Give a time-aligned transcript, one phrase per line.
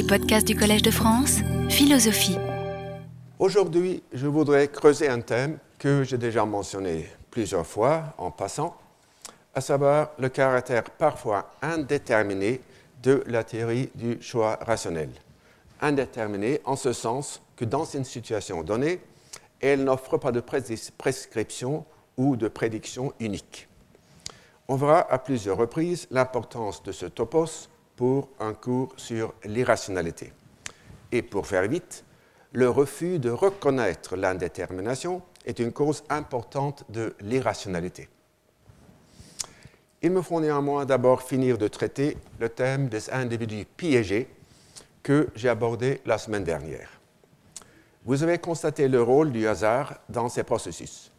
[0.00, 2.38] Les podcasts du Collège de France, philosophie.
[3.38, 8.74] Aujourd'hui, je voudrais creuser un thème que j'ai déjà mentionné plusieurs fois en passant,
[9.54, 12.62] à savoir le caractère parfois indéterminé
[13.02, 15.10] de la théorie du choix rationnel.
[15.82, 19.00] Indéterminé en ce sens que dans une situation donnée,
[19.60, 21.84] elle n'offre pas de prescription
[22.16, 23.68] ou de prédiction unique.
[24.66, 27.68] On verra à plusieurs reprises l'importance de ce topos
[28.00, 30.32] pour un cours sur l'irrationalité.
[31.12, 32.02] Et pour faire vite,
[32.52, 38.08] le refus de reconnaître l'indétermination est une cause importante de l'irrationalité.
[40.00, 44.30] Il me faut néanmoins d'abord finir de traiter le thème des individus piégés
[45.02, 46.88] que j'ai abordé la semaine dernière.
[48.06, 51.12] Vous avez constaté le rôle du hasard dans ces processus.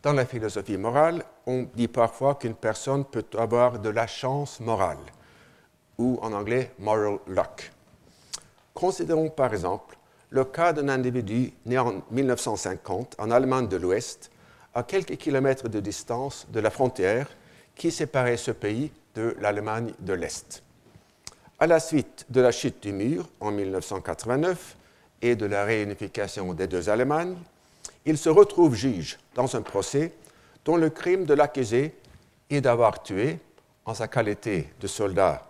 [0.00, 4.98] Dans la philosophie morale, on dit parfois qu'une personne peut avoir de la chance morale,
[5.98, 7.70] ou en anglais moral luck.
[8.72, 9.96] Considérons par exemple
[10.30, 14.30] le cas d'un individu né en 1950 en Allemagne de l'Ouest,
[14.74, 17.28] à quelques kilomètres de distance de la frontière
[17.76, 20.62] qui séparait ce pays de l'Allemagne de l'Est.
[21.60, 24.76] À la suite de la chute du mur en 1989
[25.22, 27.36] et de la réunification des deux Allemagnes,
[28.04, 30.12] il se retrouve juge dans un procès
[30.64, 31.94] dont le crime de l'accusé
[32.50, 33.38] est d'avoir tué,
[33.86, 35.46] en sa qualité de soldat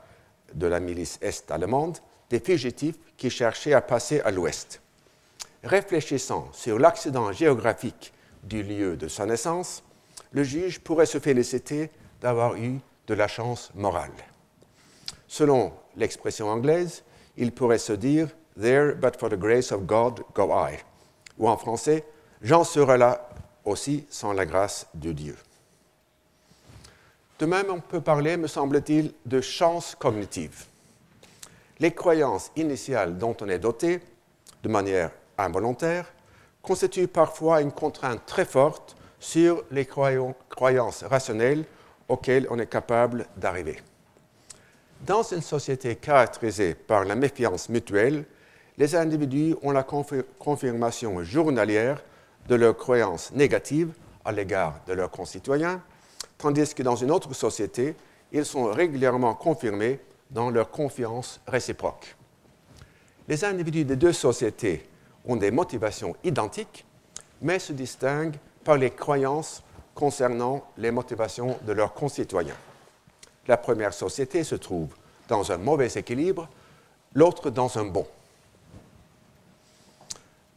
[0.55, 1.99] de la milice est-allemande,
[2.31, 4.81] des fugitifs qui cherchaient à passer à l'ouest.
[5.63, 9.83] Réfléchissant sur l'accident géographique du lieu de sa naissance,
[10.33, 14.13] le juge pourrait se féliciter d'avoir eu de la chance morale.
[15.29, 17.03] Selon l'expression anglaise,
[17.37, 18.29] il pourrait se dire
[18.61, 20.77] There, but for the grace of God, go I.
[21.39, 22.05] Ou en français,
[22.45, 23.31] J'en serai là
[23.65, 25.35] aussi sans la grâce de Dieu.
[27.39, 30.67] De même, on peut parler, me semble-t-il, de chance cognitive.
[31.81, 34.01] Les croyances initiales dont on est doté,
[34.63, 36.13] de manière involontaire,
[36.63, 41.65] constituent parfois une contrainte très forte sur les croyances rationnelles
[42.09, 43.81] auxquelles on est capable d'arriver.
[45.05, 48.25] Dans une société caractérisée par la méfiance mutuelle,
[48.79, 49.85] les individus ont la
[50.39, 52.03] confirmation journalière
[52.49, 53.93] de leurs croyances négatives
[54.25, 55.83] à l'égard de leurs concitoyens,
[56.45, 57.97] tandis que dans une autre société,
[58.31, 59.99] ils sont régulièrement confirmés
[60.31, 62.15] dans leur confiance réciproque.
[63.27, 64.87] Les individus des deux sociétés
[65.25, 66.85] ont des motivations identiques,
[67.41, 69.63] mais se distinguent par les croyances
[69.95, 72.59] concernant les motivations de leurs concitoyens.
[73.47, 74.95] La première société se trouve
[75.29, 76.47] dans un mauvais équilibre,
[77.15, 78.07] l'autre dans un bon.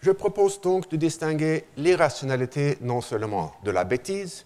[0.02, 4.44] Je propose donc de distinguer l'irrationalité non seulement de la bêtise,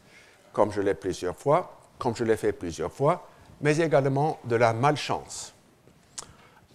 [0.54, 3.28] comme je l'ai plusieurs fois, comme je l'ai fait plusieurs fois,
[3.62, 5.54] mais également de la malchance.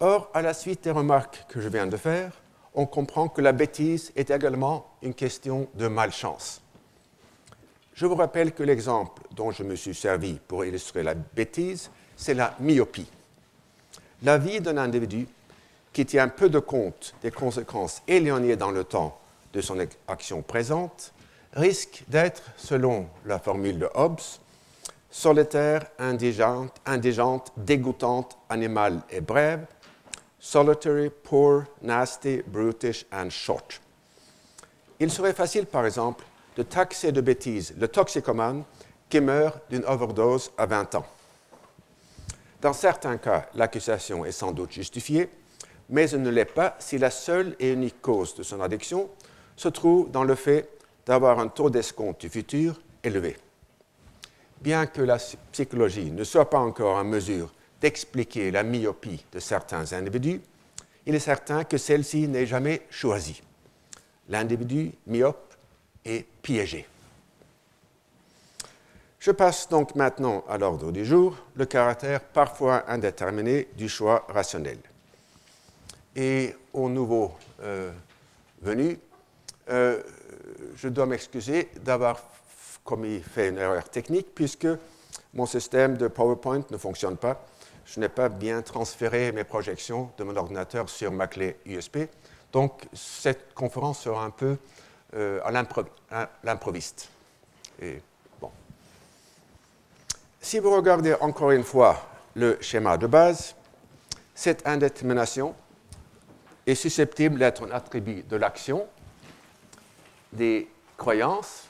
[0.00, 2.32] Or, à la suite des remarques que je viens de faire,
[2.74, 6.60] on comprend que la bêtise est également une question de malchance.
[7.94, 12.34] Je vous rappelle que l'exemple dont je me suis servi pour illustrer la bêtise, c'est
[12.34, 13.10] la myopie.
[14.22, 15.26] La vie d'un individu
[15.94, 19.18] qui tient peu de compte des conséquences éloignées dans le temps
[19.54, 19.78] de son
[20.08, 21.14] action présente,
[21.56, 24.20] risque d'être, selon la formule de Hobbes,
[25.10, 29.66] solitaire, indigente, indigente, dégoûtante, animale et brève,
[30.38, 33.80] solitary, poor, nasty, brutish and short.
[35.00, 36.24] Il serait facile, par exemple,
[36.56, 38.64] de taxer de bêtises le toxicomane
[39.08, 41.06] qui meurt d'une overdose à 20 ans.
[42.60, 45.30] Dans certains cas, l'accusation est sans doute justifiée,
[45.88, 49.08] mais elle ne l'est pas si la seule et unique cause de son addiction
[49.56, 50.68] se trouve dans le fait
[51.06, 53.36] d'avoir un taux d'escompte du futur élevé.
[54.60, 55.18] Bien que la
[55.52, 60.40] psychologie ne soit pas encore en mesure d'expliquer la myopie de certains individus,
[61.06, 63.42] il est certain que celle-ci n'est jamais choisie.
[64.28, 65.54] L'individu myope
[66.04, 66.86] est piégé.
[69.20, 74.78] Je passe donc maintenant à l'ordre du jour le caractère parfois indéterminé du choix rationnel
[76.14, 77.92] et aux nouveaux euh,
[78.62, 78.96] venus,
[79.68, 80.02] euh,
[80.76, 82.20] je dois m'excuser d'avoir
[82.84, 84.68] commis fait une erreur technique puisque
[85.34, 87.44] mon système de PowerPoint ne fonctionne pas.
[87.84, 91.98] Je n'ai pas bien transféré mes projections de mon ordinateur sur ma clé USB.
[92.52, 94.56] Donc, cette conférence sera un peu
[95.14, 97.08] euh, à l'improviste.
[98.40, 98.50] Bon.
[100.40, 103.54] Si vous regardez encore une fois le schéma de base,
[104.34, 105.54] cette indétermination
[106.66, 108.86] est susceptible d'être un attribut de l'action,
[110.36, 111.64] des croyances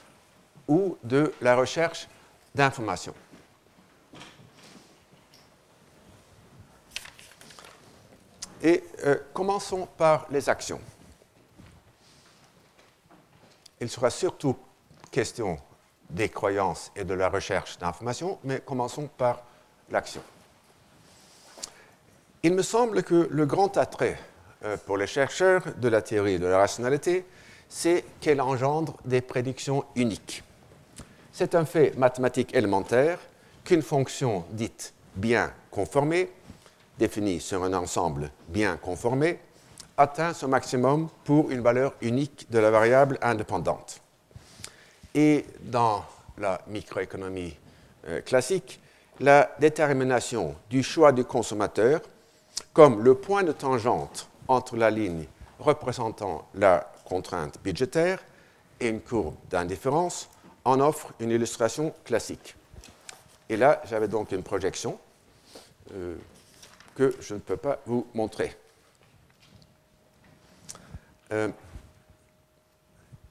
[0.67, 2.07] ou de la recherche
[2.53, 3.15] d'informations.
[8.61, 10.81] Et euh, commençons par les actions.
[13.79, 14.57] Il sera surtout
[15.11, 15.57] question
[16.09, 19.43] des croyances et de la recherche d'informations, mais commençons par
[19.89, 20.23] l'action.
[22.43, 24.19] Il me semble que le grand attrait
[24.63, 27.25] euh, pour les chercheurs de la théorie de la rationalité,
[27.69, 30.43] c'est qu'elle engendre des prédictions uniques.
[31.31, 33.19] C'est un fait mathématique élémentaire
[33.63, 36.31] qu'une fonction dite bien conformée,
[36.97, 39.39] définie sur un ensemble bien conformé,
[39.97, 44.01] atteint son maximum pour une valeur unique de la variable indépendante.
[45.13, 46.05] Et dans
[46.37, 47.55] la microéconomie
[48.07, 48.79] euh, classique,
[49.19, 52.01] la détermination du choix du consommateur
[52.73, 55.25] comme le point de tangente entre la ligne
[55.59, 58.19] représentant la contrainte budgétaire
[58.79, 60.29] et une courbe d'indifférence
[60.65, 62.55] en offre une illustration classique.
[63.49, 64.99] Et là, j'avais donc une projection
[65.93, 66.17] euh,
[66.95, 68.55] que je ne peux pas vous montrer.
[71.31, 71.49] Euh,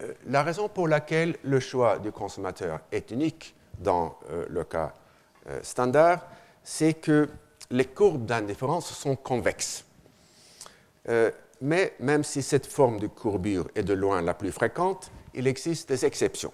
[0.03, 4.19] euh, la raison pour laquelle le choix du consommateur est unique dans
[4.49, 4.95] le cas
[5.61, 6.27] standard,
[6.65, 7.29] c'est que
[7.71, 9.85] les courbes d'indifférence sont convexes.
[11.61, 15.89] Mais même si cette forme de courbure est de loin la plus fréquente, il existe
[15.89, 16.53] des exceptions.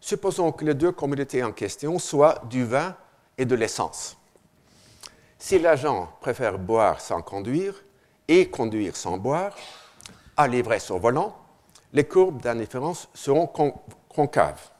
[0.00, 2.96] Supposons que les deux communautés en question soient du vin
[3.36, 4.16] et de l'essence.
[5.38, 7.74] Si l'agent préfère boire sans conduire
[8.28, 9.56] et conduire sans boire,
[10.36, 11.36] à l'ivresse au volant,
[11.92, 13.46] les courbes d'indifférence seront
[14.08, 14.70] concaves.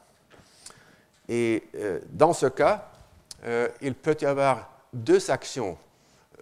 [1.27, 2.89] Et euh, dans ce cas,
[3.43, 5.77] euh, il peut y avoir deux actions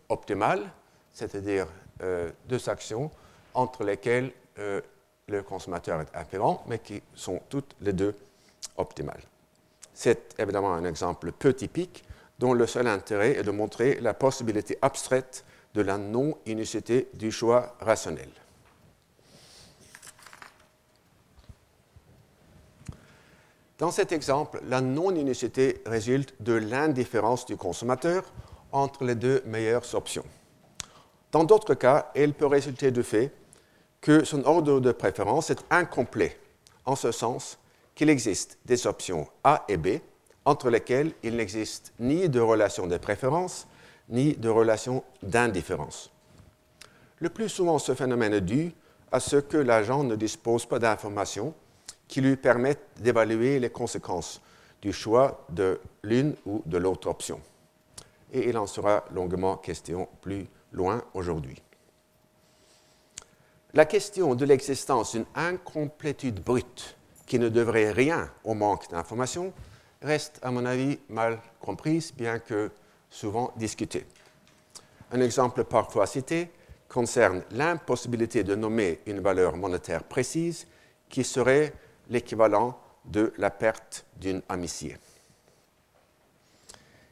[0.10, 0.69] optimales,
[1.12, 1.68] c'est-à-dire
[2.00, 3.12] deux actions
[3.53, 8.15] entre lesquelles le consommateur est afférent, mais qui sont toutes les deux
[8.77, 9.21] optimale.
[9.94, 12.03] C'est évidemment un exemple peu typique
[12.38, 17.75] dont le seul intérêt est de montrer la possibilité abstraite de la non-unicité du choix
[17.80, 18.30] rationnel.
[23.77, 28.24] Dans cet exemple, la non-unicité résulte de l'indifférence du consommateur
[28.71, 30.24] entre les deux meilleures options.
[31.36, 33.30] Dans d'autres cas, elle peut résulter du fait
[34.00, 36.40] que son ordre de préférence est incomplet,
[36.86, 37.60] en ce sens
[37.94, 39.98] qu'il existe des options A et B
[40.46, 43.68] entre lesquelles il n'existe ni de relation de préférence
[44.08, 46.10] ni de relation d'indifférence.
[47.20, 48.72] Le plus souvent, ce phénomène est dû
[49.12, 51.54] à ce que l'agent ne dispose pas d'informations
[52.08, 54.42] qui lui permettent d'évaluer les conséquences
[54.81, 57.42] du choix de l'une ou de l'autre option.
[58.31, 61.62] Et il en sera longuement question plus loin aujourd'hui.
[63.74, 66.95] La question de l'existence d'une incomplétude brute
[67.25, 69.54] qui ne devrait rien au manque d'informations,
[70.01, 72.72] reste, à mon avis, mal comprise, bien que
[73.10, 74.06] souvent discutée.
[75.12, 76.51] Un exemple parfois cité
[76.88, 80.68] concerne l'impossibilité de nommer une valeur monétaire précise
[81.10, 81.74] qui serait
[82.10, 84.98] l'équivalent de la perte d'une amitié.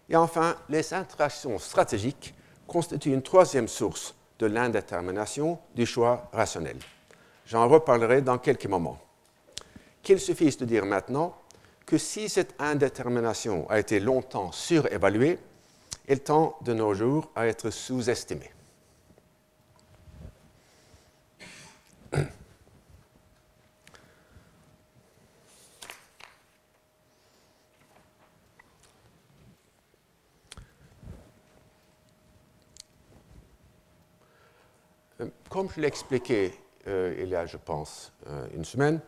[0.10, 2.34] Et enfin, les interactions stratégiques
[2.74, 6.78] constituent une troisième source de l'indétermination du choix rationnel.
[7.46, 8.98] J'en reparlerai dans quelques moments
[10.02, 11.38] qu'il suffise de dire maintenant
[11.86, 15.38] que si cette indétermination a été longtemps surévaluée,
[16.08, 18.52] elle tend de nos jours à être sous-estimée.
[35.54, 36.52] Comme je l'ai expliqué
[36.88, 39.00] euh, il y a, je pense, euh, une semaine,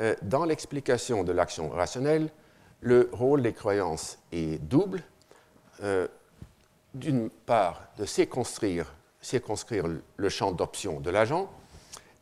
[0.00, 2.30] euh, dans l'explication de l'action rationnelle,
[2.80, 5.02] le rôle des croyances est double.
[6.94, 8.94] D'une part, de circonscrire,
[10.16, 11.50] le champ d'option de l'agent,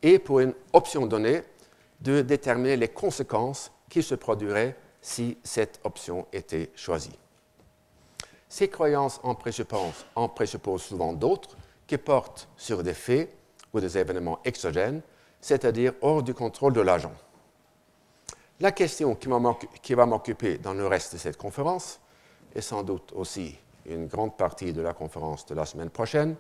[0.03, 1.45] et pour une option donnée,
[2.01, 7.17] de déterminer les conséquences qui se produiraient si cette option était choisie.
[8.49, 13.36] Ces croyances en présupposent souvent d'autres qui portent sur des faits
[13.81, 15.03] des événements exogènes,
[15.41, 17.13] c'est-à-dire hors du contrôle de l'agent.
[18.61, 22.01] La question qui va m'occuper dans le reste de cette conférence,
[22.55, 26.37] et sans doute aussi une grande partie de la conférence de la semaine prochaine,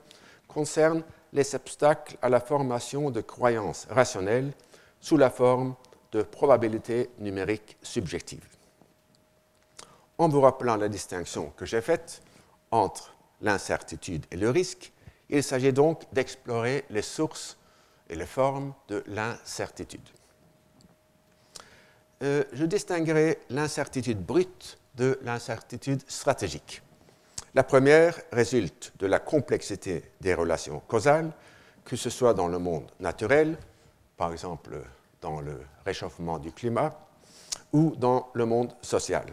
[0.48, 1.02] concerne
[1.32, 4.52] les obstacles à la formation de croyances rationnelles
[5.00, 5.74] sous la forme
[6.12, 8.46] de probabilités numériques subjectives.
[10.18, 12.22] En vous rappelant la distinction que j'ai faite
[12.70, 14.92] entre l'incertitude et le risque,
[15.30, 17.56] il s'agit donc d'explorer les sources
[18.08, 20.08] et les formes de l'incertitude.
[22.22, 26.82] Euh, je distinguerai l'incertitude brute de l'incertitude stratégique.
[27.54, 31.32] La première résulte de la complexité des relations causales,
[31.84, 33.58] que ce soit dans le monde naturel,
[34.16, 34.78] par exemple
[35.20, 36.98] dans le réchauffement du climat,
[37.72, 39.26] ou dans le monde social,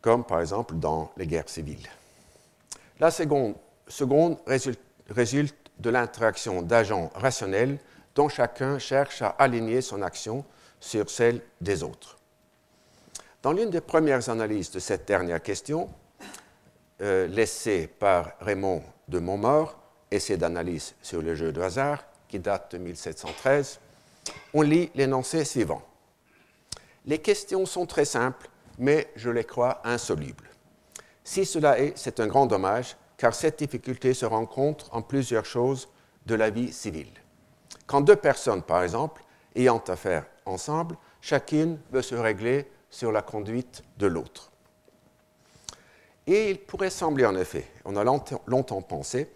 [0.00, 1.88] comme par exemple dans les guerres civiles.
[3.02, 3.56] La seconde,
[5.08, 7.80] résulte de l'interaction d'agents rationnels
[8.14, 10.44] dont chacun cherche à aligner son action
[10.78, 12.16] sur celle des autres.
[13.42, 15.90] Dans l'une des premières analyses de cette dernière question,
[17.00, 19.80] euh, laissée par Raymond de Montmort,
[20.12, 23.80] essai d'analyse sur le jeu de hasard, qui date de 1713,
[24.54, 25.82] on lit l'énoncé suivant.
[27.06, 30.51] Les questions sont très simples, mais je les crois insolubles.
[31.24, 35.88] Si cela est, c'est un grand dommage, car cette difficulté se rencontre en plusieurs choses
[36.26, 37.12] de la vie civile.
[37.86, 39.22] Quand deux personnes, par exemple,
[39.54, 44.50] ayant affaire ensemble, chacune veut se régler sur la conduite de l'autre.
[46.26, 49.30] Et il pourrait sembler en effet, on a longtemps pensé,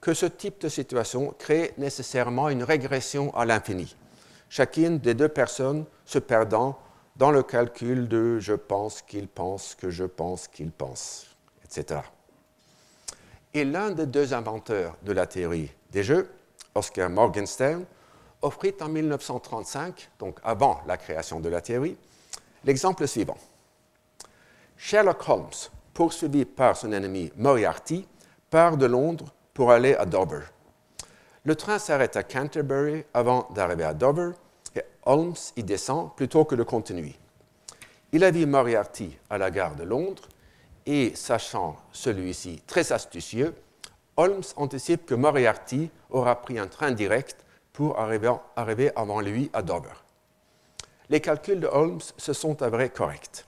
[0.00, 3.96] que ce type de situation crée nécessairement une régression à l'infini,
[4.48, 6.78] chacune des deux personnes se perdant
[7.18, 11.26] dans le calcul de je pense qu'il pense que je pense qu'il pense,
[11.64, 12.00] etc.
[13.52, 16.30] Et l'un des deux inventeurs de la théorie des jeux,
[16.74, 17.84] Oscar Morgenstern,
[18.40, 21.96] offrit en 1935, donc avant la création de la théorie,
[22.64, 23.38] l'exemple suivant.
[24.76, 25.50] Sherlock Holmes,
[25.92, 28.06] poursuivi par son ennemi Moriarty,
[28.48, 30.42] part de Londres pour aller à Dover.
[31.42, 34.32] Le train s'arrête à Canterbury avant d'arriver à Dover
[35.08, 37.14] Holmes y descend plutôt que de continuer.
[38.12, 40.28] Il a vu Moriarty à la gare de Londres
[40.84, 43.54] et, sachant celui-ci très astucieux,
[44.18, 49.62] Holmes anticipe que Moriarty aura pris un train direct pour arriver, arriver avant lui à
[49.62, 49.94] Dover.
[51.08, 53.46] Les calculs de Holmes se sont avérés corrects.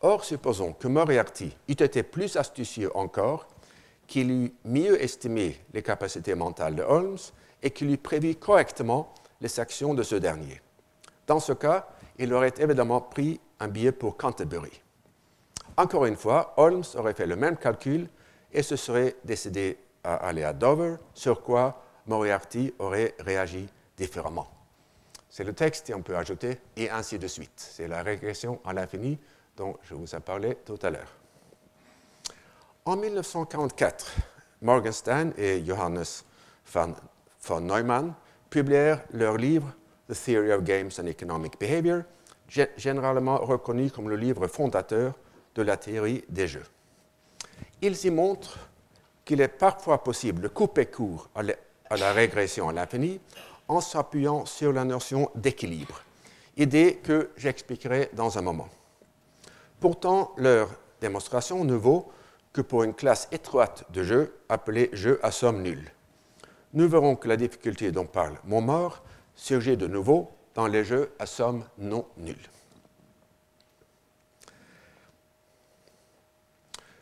[0.00, 3.46] Or, supposons que Moriarty eût été plus astucieux encore,
[4.06, 7.18] qu'il eût mieux estimé les capacités mentales de Holmes
[7.62, 10.60] et qu'il eût prévu correctement les actions de ce dernier.
[11.26, 11.88] Dans ce cas,
[12.18, 14.82] il aurait évidemment pris un billet pour Canterbury.
[15.76, 18.08] Encore une fois, Holmes aurait fait le même calcul
[18.52, 24.48] et se serait décidé à aller à Dover, sur quoi Moriarty aurait réagi différemment.
[25.28, 27.52] C'est le texte et on peut ajouter et ainsi de suite.
[27.56, 29.18] C'est la régression à l'infini
[29.56, 31.12] dont je vous ai parlé tout à l'heure.
[32.84, 34.12] En 1944,
[34.62, 36.04] Morgenstern et Johannes
[36.64, 36.94] von,
[37.40, 38.14] von Neumann
[38.56, 39.70] publièrent leur livre
[40.08, 42.04] The Theory of Games and Economic Behavior,
[42.78, 45.12] généralement reconnu comme le livre fondateur
[45.54, 46.64] de la théorie des jeux.
[47.82, 48.58] Ils y montrent
[49.26, 53.20] qu'il est parfois possible de couper court à la régression à l'infini
[53.68, 56.00] en s'appuyant sur la notion d'équilibre,
[56.56, 58.70] idée que j'expliquerai dans un moment.
[59.80, 60.70] Pourtant, leur
[61.02, 62.10] démonstration ne vaut
[62.54, 65.92] que pour une classe étroite de jeux appelée jeux à somme nulle.
[66.76, 69.02] Nous verrons que la difficulté dont parle Montmort
[69.34, 72.36] surgit de nouveau dans les jeux à somme non nulle.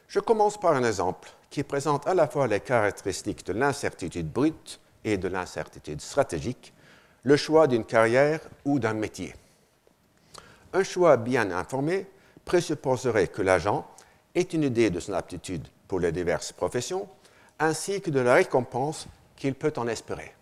[0.06, 4.78] Je commence par un exemple qui présente à la fois les caractéristiques de l'incertitude brute
[5.02, 6.72] et de l'incertitude stratégique,
[7.24, 9.34] le choix d'une carrière ou d'un métier.
[10.72, 12.06] Un choix bien informé
[12.44, 13.90] présupposerait que l'agent
[14.36, 17.08] ait une idée de son aptitude pour les diverses professions,
[17.58, 20.34] ainsi que de la récompense qu'il peut en espérer.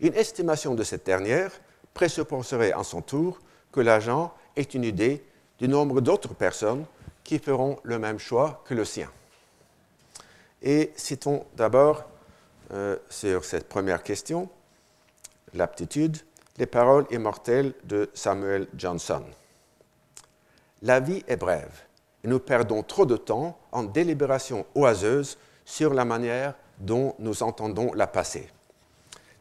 [0.00, 1.50] Une estimation de cette dernière
[1.94, 3.40] présupposerait en son tour
[3.72, 5.24] que l'agent ait une idée
[5.58, 6.84] du nombre d'autres personnes
[7.24, 9.10] qui feront le même choix que le sien.
[10.62, 12.04] Et citons d'abord
[12.72, 14.48] euh, sur cette première question,
[15.54, 16.18] l'aptitude,
[16.58, 19.22] les paroles immortelles de Samuel Johnson.
[20.82, 21.82] La vie est brève
[22.24, 27.92] et nous perdons trop de temps en délibérations oiseuses sur la manière dont nous entendons
[27.92, 28.48] la passer.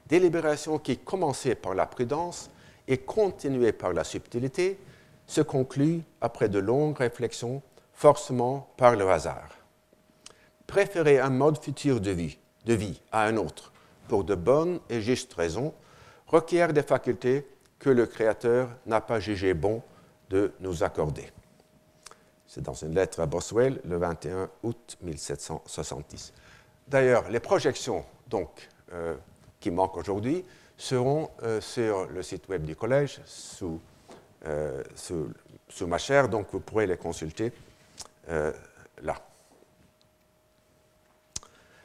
[0.07, 2.49] Délibérations qui, commençaient par la prudence
[2.87, 4.79] et continuées par la subtilité,
[5.25, 7.61] se concluent après de longues réflexions
[7.93, 9.49] forcément par le hasard.
[10.65, 13.73] Préférer un mode futur de vie, de vie à un autre,
[14.07, 15.73] pour de bonnes et justes raisons,
[16.27, 17.47] requiert des facultés
[17.79, 19.81] que le Créateur n'a pas jugé bon
[20.29, 21.31] de nous accorder.
[22.45, 26.33] C'est dans une lettre à Boswell le 21 août 1770.
[26.87, 29.15] D'ailleurs, les projections donc, euh,
[29.59, 30.45] qui manquent aujourd'hui
[30.77, 33.81] seront euh, sur le site web du collège sous,
[34.45, 35.27] euh, sous,
[35.67, 37.51] sous ma chaire, donc vous pourrez les consulter
[39.01, 39.15] là.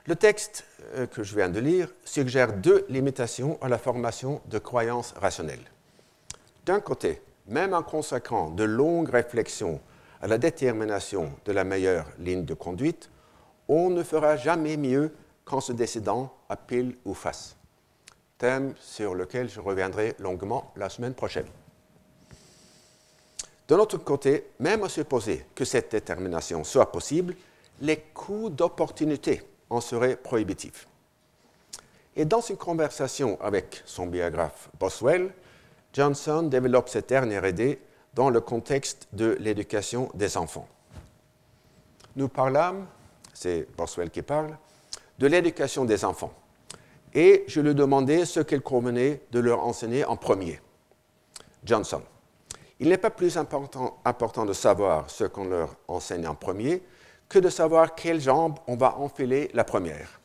[0.06, 0.64] Le texte
[1.12, 5.71] que je viens de lire suggère deux limitations à la formation de croyances rationnelles.
[6.66, 9.80] D'un côté, même en consacrant de longues réflexions
[10.21, 13.09] à la détermination de la meilleure ligne de conduite,
[13.75, 15.14] on ne fera jamais mieux
[15.47, 17.57] qu'en se décidant à pile ou face.
[18.37, 21.47] Thème sur lequel je reviendrai longuement la semaine prochaine.
[23.69, 27.35] De notre côté, même à supposer que cette détermination soit possible,
[27.81, 30.87] les coûts d'opportunité en seraient prohibitifs.
[32.14, 35.33] Et dans une conversation avec son biographe Boswell,
[35.95, 37.81] Johnson développe cette dernière idée
[38.12, 40.69] dans le contexte de l'éducation des enfants.
[42.17, 42.87] Nous parlâmes,
[43.33, 44.57] c'est Boswell qui parle,
[45.19, 46.33] de l'éducation des enfants.
[47.15, 50.61] Et je lui demandais ce qu'il convenait de leur enseigner en premier.
[51.65, 52.03] Johnson.
[52.81, 56.83] Il n'est pas plus important, important de savoir ce qu'on leur enseigne en premier
[57.29, 60.21] que de savoir quelle jambe on va enfiler la première.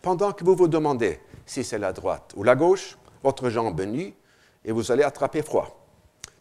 [0.00, 3.86] Pendant que vous vous demandez si c'est la droite ou la gauche, votre jambe est
[3.86, 4.14] nue
[4.64, 5.84] et vous allez attraper froid.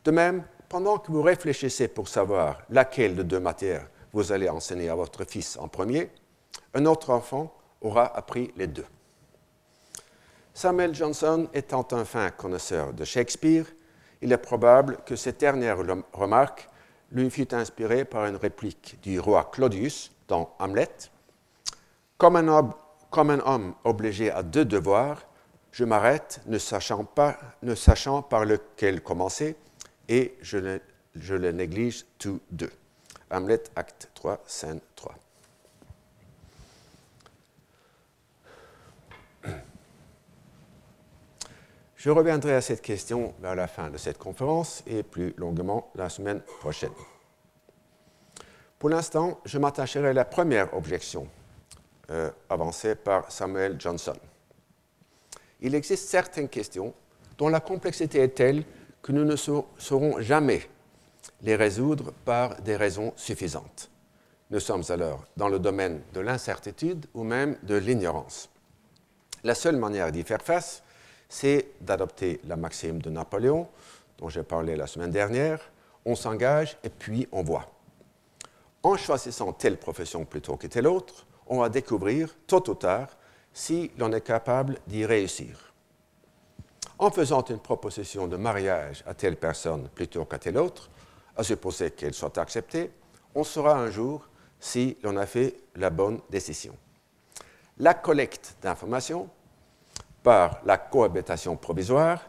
[0.05, 4.89] De même, pendant que vous réfléchissez pour savoir laquelle de deux matières vous allez enseigner
[4.89, 6.09] à votre fils en premier,
[6.73, 8.85] un autre enfant aura appris les deux.
[10.53, 13.65] Samuel Johnson étant un fin connaisseur de Shakespeare,
[14.21, 15.77] il est probable que cette dernière
[16.13, 16.67] remarque
[17.11, 20.89] lui fut inspirée par une réplique du roi Claudius dans Hamlet.
[22.17, 25.25] Comme un, homme obligé à deux devoirs,
[25.71, 27.07] je m'arrête, ne sachant,
[27.63, 29.55] ne sachant par lequel commencer,
[30.07, 30.79] et je
[31.15, 32.71] je le néglige tous deux.
[33.31, 35.15] Hamlet, acte 3, scène 3.
[41.95, 46.09] Je reviendrai à cette question vers la fin de cette conférence et plus longuement la
[46.09, 46.91] semaine prochaine.
[48.79, 51.27] Pour l'instant, je m'attacherai à la première objection
[52.09, 54.15] euh, avancée par Samuel Johnson.
[55.59, 56.91] Il existe certaines questions
[57.37, 58.63] dont la complexité est telle
[59.03, 60.67] que nous ne saurons jamais
[61.41, 63.89] les résoudre par des raisons suffisantes.
[64.49, 68.49] Nous sommes alors dans le domaine de l'incertitude ou même de l'ignorance.
[69.43, 70.83] La seule manière d'y faire face,
[71.29, 73.67] c'est d'adopter la maxime de Napoléon,
[74.17, 75.71] dont j'ai parlé la semaine dernière,
[76.05, 77.71] on s'engage et puis on voit.
[78.83, 83.07] En choisissant telle profession plutôt que telle autre, on va découvrir, tôt ou tard,
[83.53, 85.73] si l'on est capable d'y réussir.
[86.97, 90.89] En faisant une proposition de mariage à telle personne plutôt qu'à telle autre,
[91.35, 92.91] à supposer qu'elle soit acceptée,
[93.35, 94.27] on saura un jour
[94.59, 96.75] si l'on a fait la bonne décision.
[97.77, 99.29] La collecte d'informations
[100.23, 102.21] par la cohabitation provisoire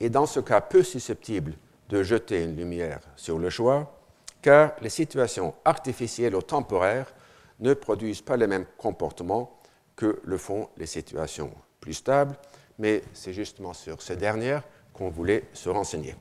[0.00, 1.54] est dans ce cas peu susceptible
[1.88, 3.98] de jeter une lumière sur le choix,
[4.42, 7.12] car les situations artificielles ou temporaires
[7.60, 9.58] ne produisent pas les mêmes comportements
[9.96, 12.36] que le font les situations plus stables,
[12.78, 16.14] mais c'est justement sur ces dernières qu'on voulait se renseigner.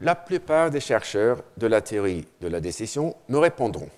[0.00, 3.90] La plupart des chercheurs de la théorie de la décision me répondront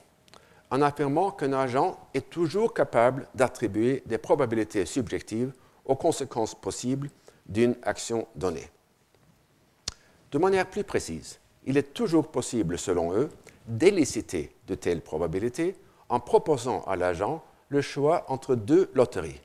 [0.71, 5.53] en affirmant qu'un agent est toujours capable d'attribuer des probabilités subjectives
[5.85, 7.11] aux conséquences possibles
[7.47, 8.71] d'une action donnée.
[10.31, 13.29] De manière plus précise, il est toujours possible, selon eux,
[13.67, 15.77] d'éliciter de telles probabilités
[16.09, 19.41] en proposant à l'agent le choix entre deux loteries,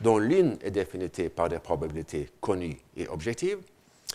[0.00, 3.58] dont l'une est définie par des probabilités connues et objectives,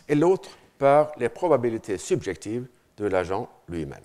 [0.10, 4.02] et l'autre par les probabilités subjectives de l'agent lui-même.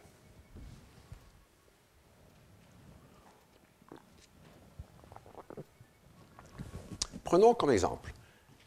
[7.24, 8.12] Prenons comme exemple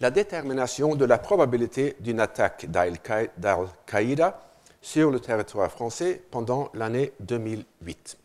[0.02, 4.42] la détermination de la probabilité d'une attaque d'Al-Qaïda
[4.82, 8.18] sur le territoire français pendant l'année 2008.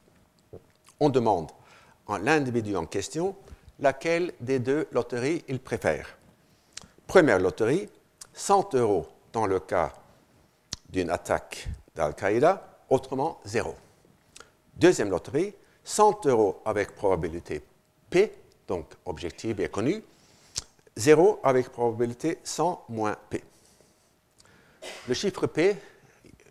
[0.99, 1.51] On demande
[2.09, 3.37] à l'individu en question
[3.79, 6.19] laquelle des deux loteries il préfère.
[7.07, 7.89] Première loterie,
[8.35, 9.93] 100 euros dans le cas
[10.89, 13.75] d'une attaque d'Al-Qaïda, autrement zéro.
[14.75, 17.63] Deuxième loterie, 100 euros avec probabilité
[18.09, 18.33] P,
[18.67, 20.03] donc objective et connue,
[20.97, 23.43] 0 avec probabilité 100 moins P.
[25.09, 25.77] Le chiffre P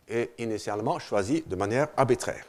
[0.07, 2.45] est initialement choisi de manière arbitraire.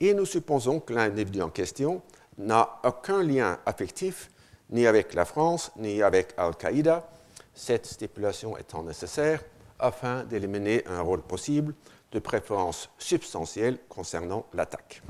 [0.00, 2.02] Et nous supposons que l'individu en question
[2.38, 4.30] n'a aucun lien affectif
[4.70, 7.08] ni avec la France ni avec Al-Qaïda,
[7.54, 9.42] cette stipulation étant nécessaire
[9.78, 11.74] afin d'éliminer un rôle possible
[12.12, 15.02] de préférence substantielle concernant l'attaque.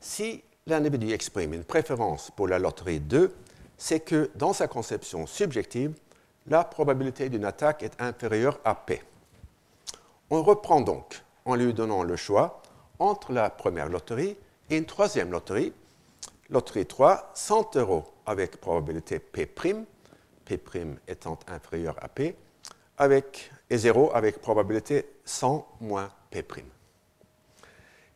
[0.00, 3.34] Si l'individu exprime une préférence pour la loterie 2,
[3.76, 5.94] c'est que dans sa conception subjective,
[6.46, 9.02] la probabilité d'une attaque est inférieure à P.
[10.30, 12.62] On reprend donc en lui donnant le choix
[12.98, 14.36] entre la première loterie
[14.70, 15.72] et une troisième loterie,
[16.50, 19.86] loterie 3, 100 euros avec probabilité P', P'
[21.06, 22.36] étant inférieur à P,
[22.96, 26.64] avec, et 0 avec probabilité 100 moins P'.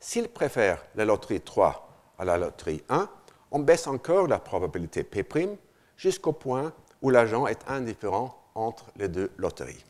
[0.01, 3.09] S'il préfère la loterie 3 à la loterie 1,
[3.51, 5.59] on baisse encore la probabilité P'
[5.97, 9.85] jusqu'au point où l'agent est indifférent entre les deux loteries.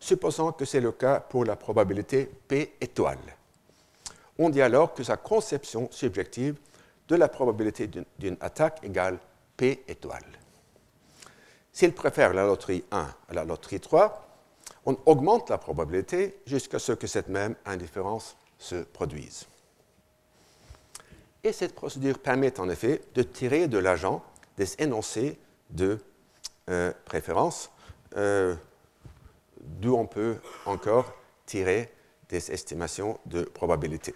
[0.00, 3.18] Supposons que c'est le cas pour la probabilité P étoile.
[4.38, 6.56] On dit alors que sa conception subjective
[7.08, 9.18] de la probabilité d'une attaque égale
[9.56, 10.24] P étoile.
[11.72, 14.24] S'il préfère la loterie 1 à la loterie 3,
[14.86, 19.46] on augmente la probabilité jusqu'à ce que cette même indifférence se produise.
[21.44, 24.22] Et cette procédure permet en effet de tirer de l'agent
[24.56, 25.38] des énoncés
[25.70, 25.98] de
[26.68, 27.70] euh, préférence,
[28.16, 28.54] euh,
[29.60, 31.14] d'où on peut encore
[31.46, 31.92] tirer
[32.28, 34.14] des estimations de probabilité.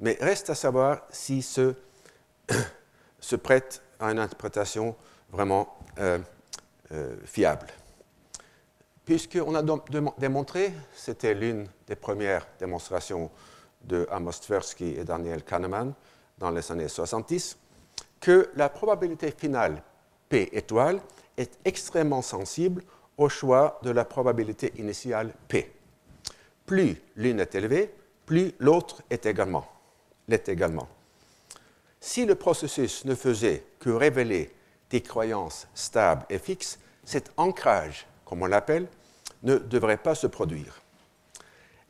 [0.00, 1.74] Mais reste à savoir si ce
[3.20, 4.96] se prête à une interprétation
[5.30, 6.18] vraiment euh,
[7.24, 7.66] fiable.
[9.04, 9.62] Puisqu'on a
[10.18, 13.30] démontré, c'était l'une des premières démonstrations
[13.82, 15.94] de Amos Tversky et Daniel Kahneman
[16.38, 17.58] dans les années 70,
[18.20, 19.82] que la probabilité finale
[20.28, 21.00] P étoile
[21.36, 22.82] est extrêmement sensible
[23.16, 25.72] au choix de la probabilité initiale P.
[26.66, 27.92] Plus l'une est élevée,
[28.26, 29.66] plus l'autre est également.
[30.28, 30.88] L'est également.
[32.00, 34.50] Si le processus ne faisait que révéler
[34.88, 38.88] des croyances stables et fixes, cet ancrage, comme on l'appelle,
[39.42, 40.80] ne devrait pas se produire.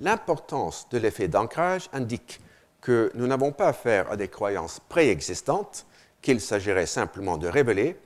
[0.00, 2.40] L'importance de l'effet d'ancrage indique
[2.80, 5.86] que nous n'avons pas affaire à des croyances préexistantes
[6.22, 7.96] qu'il s'agirait simplement de révéler,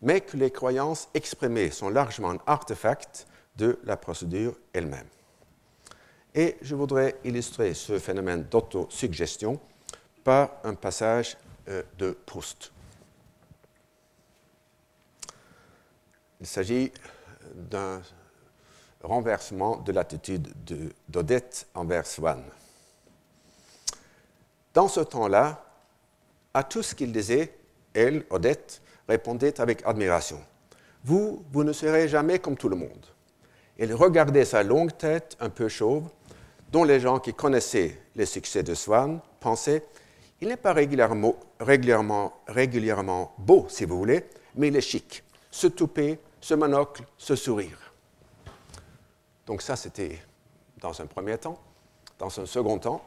[0.00, 5.06] mais que les croyances exprimées sont largement un artefact de la procédure elle-même.
[6.34, 9.60] Et je voudrais illustrer ce phénomène d'autosuggestion
[10.24, 12.72] par un passage de Proust.
[16.40, 16.92] Il s'agit
[17.54, 18.02] d'un
[19.02, 20.48] renversement de l'attitude
[21.08, 22.42] d'Odette envers Swann.
[24.74, 25.64] Dans ce temps-là,
[26.54, 27.54] à tout ce qu'il disait,
[27.94, 30.40] elle, Odette, répondait avec admiration.
[31.04, 33.06] Vous, vous ne serez jamais comme tout le monde.
[33.78, 36.08] Elle regardait sa longue tête un peu chauve,
[36.70, 39.84] dont les gens qui connaissaient les succès de Swann pensaient
[40.42, 41.36] il n'est pas régulièrement,
[43.38, 44.24] beau, si vous voulez,
[44.56, 45.22] mais il est chic.
[45.52, 47.94] Ce toupet, ce monocle, ce sourire.
[49.46, 50.18] Donc ça, c'était
[50.80, 51.62] dans un premier temps.
[52.18, 53.04] Dans un second temps,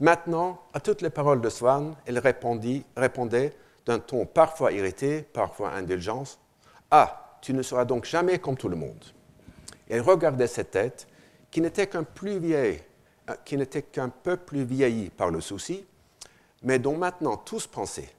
[0.00, 3.52] maintenant, à toutes les paroles de Swann, elle répondit, répondait
[3.84, 6.38] d'un ton parfois irrité, parfois indulgent.
[6.90, 9.04] Ah, tu ne seras donc jamais comme tout le monde.
[9.90, 11.06] elle regardait cette tête
[11.50, 12.74] qui n'était qu'un plus euh,
[13.44, 15.84] qui n'était qu'un peu plus vieillie par le souci,
[16.64, 18.12] mais dont maintenant tous pensaient,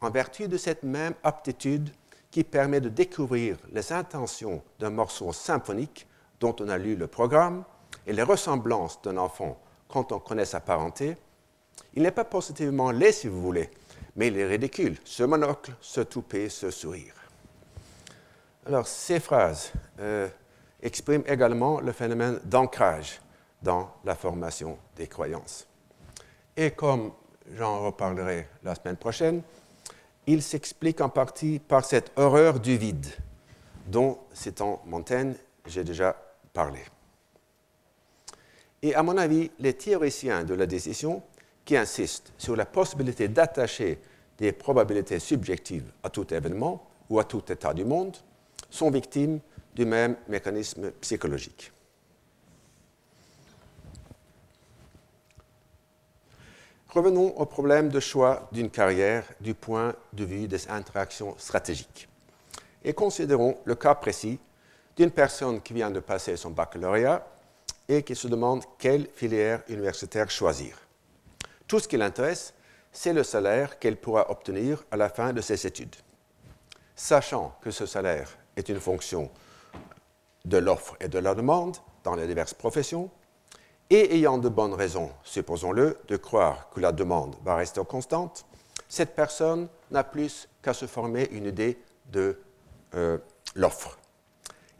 [0.00, 1.90] en vertu de cette même aptitude
[2.30, 6.06] qui permet de découvrir les intentions d'un morceau symphonique
[6.40, 7.64] dont on a lu le programme
[8.06, 11.16] et les ressemblances d'un enfant quand on connaît sa parenté,
[11.94, 13.68] il n'est pas positivement laid si vous voulez,
[14.16, 17.14] mais il est ridicule, ce monocle, ce toupet, ce sourire.
[18.66, 20.28] Alors, ces phrases euh,
[20.82, 23.20] expriment également le phénomène d'ancrage
[23.62, 25.66] dans la formation des croyances.
[26.56, 27.12] Et comme
[27.56, 29.42] j'en reparlerai la semaine prochaine,
[30.26, 33.06] il s'explique en partie par cette horreur du vide,
[33.86, 35.34] dont, citant Montaigne,
[35.66, 36.16] j'ai déjà
[36.52, 36.80] parlé.
[38.82, 41.22] Et à mon avis, les théoriciens de la décision
[41.64, 43.98] qui insistent sur la possibilité d'attacher
[44.38, 48.16] des probabilités subjectives à tout événement ou à tout état du monde
[48.70, 49.40] sont victimes
[49.74, 51.72] du même mécanisme psychologique.
[56.92, 62.08] Revenons au problème de choix d'une carrière du point de vue des interactions stratégiques
[62.82, 64.40] et considérons le cas précis
[64.96, 67.24] d'une personne qui vient de passer son baccalauréat
[67.88, 70.78] et qui se demande quelle filière universitaire choisir.
[71.68, 72.54] Tout ce qui l'intéresse,
[72.90, 75.94] c'est le salaire qu'elle pourra obtenir à la fin de ses études.
[76.96, 79.30] Sachant que ce salaire est une fonction
[80.44, 83.10] de l'offre et de la demande dans les diverses professions,
[83.90, 88.46] et ayant de bonnes raisons, supposons-le, de croire que la demande va rester constante,
[88.88, 91.78] cette personne n'a plus qu'à se former une idée
[92.10, 92.38] de
[92.94, 93.18] euh,
[93.54, 93.98] l'offre.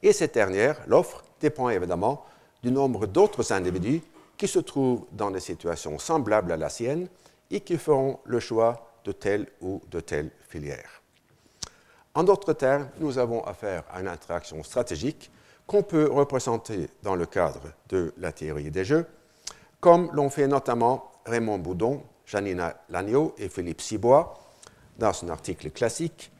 [0.02, 2.24] Et cette dernière, l'offre, dépend évidemment
[2.62, 4.02] du nombre d'autres individus
[4.36, 7.08] qui se trouvent dans des situations semblables à la sienne
[7.50, 11.02] et qui feront le choix de telle ou de telle filière.
[12.14, 15.30] En d'autres termes, nous avons affaire à une interaction stratégique
[15.70, 19.06] qu'on peut représenter dans le cadre de la théorie des jeux,
[19.78, 24.36] comme l'ont fait notamment Raymond Boudon, Janina Lagneau et Philippe Sibois
[24.98, 26.32] dans un article classique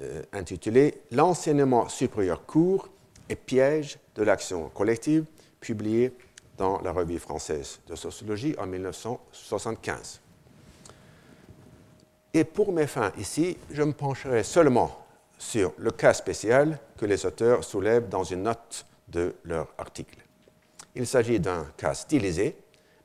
[0.00, 2.88] euh, intitulé L'enseignement supérieur court
[3.28, 5.24] et pièges de l'action collective,
[5.60, 6.12] publié
[6.58, 10.20] dans la Revue française de sociologie en 1975.
[12.32, 15.03] Et pour mes fins ici, je me pencherai seulement
[15.44, 20.18] sur le cas spécial que les auteurs soulèvent dans une note de leur article.
[20.94, 22.56] Il s'agit d'un cas stylisé,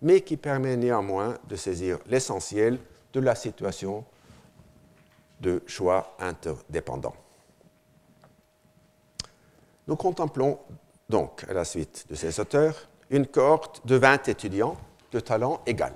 [0.02, 2.80] mais qui permet néanmoins de saisir l'essentiel
[3.12, 4.06] de la situation
[5.42, 7.16] de choix interdépendants.
[9.88, 10.60] Nous contemplons
[11.10, 14.78] donc, à la suite de ces auteurs, une cohorte de 20 étudiants
[15.12, 15.94] de talent égal.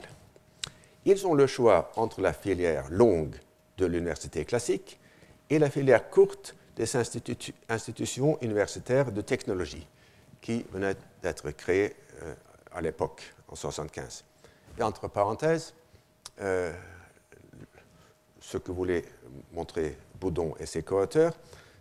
[1.05, 3.35] Ils ont le choix entre la filière longue
[3.77, 4.99] de l'université classique
[5.53, 6.95] et la filière courte des
[7.69, 9.87] institutions universitaires de technologie
[10.41, 12.33] qui venaient d'être créées euh,
[12.71, 14.23] à l'époque, en 1975.
[14.79, 15.75] Et entre parenthèses,
[16.41, 16.73] euh,
[18.39, 19.05] ce que voulaient
[19.51, 21.35] montrer Boudon et ses co-auteurs,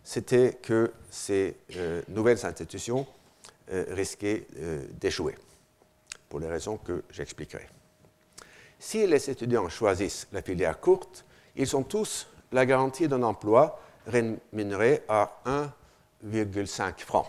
[0.05, 3.07] c'était que ces euh, nouvelles institutions
[3.71, 4.47] risquaient
[5.01, 5.35] d'échouer,
[6.29, 7.67] pour les raisons que j'expliquerai.
[8.79, 11.25] Si les étudiants choisissent la filière courte,
[11.57, 15.41] ils ont tous la garantie d'un emploi rémunéré à
[16.25, 17.27] 1,5 francs.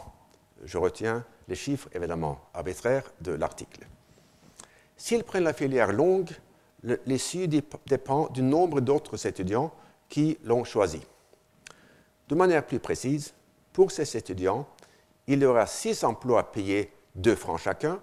[0.64, 3.88] Je retiens les chiffres évidemment arbitraires de l'article.
[4.98, 6.32] S'ils prennent la filière longue,
[7.06, 9.74] l'issue dépend du nombre d'autres étudiants
[10.10, 11.02] qui l'ont choisi.
[12.28, 13.34] De manière plus précise,
[13.74, 14.68] pour ces étudiants,
[15.28, 18.00] il y aura 6 emplois payés 2 francs chacun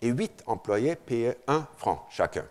[0.00, 2.46] et 8 employés payés 1 franc chacun.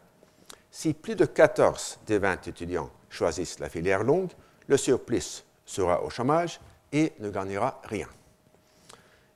[0.71, 4.31] Si plus de 14 des 20 étudiants choisissent la filière longue,
[4.67, 6.59] le surplus sera au chômage
[6.91, 8.07] et ne gagnera rien.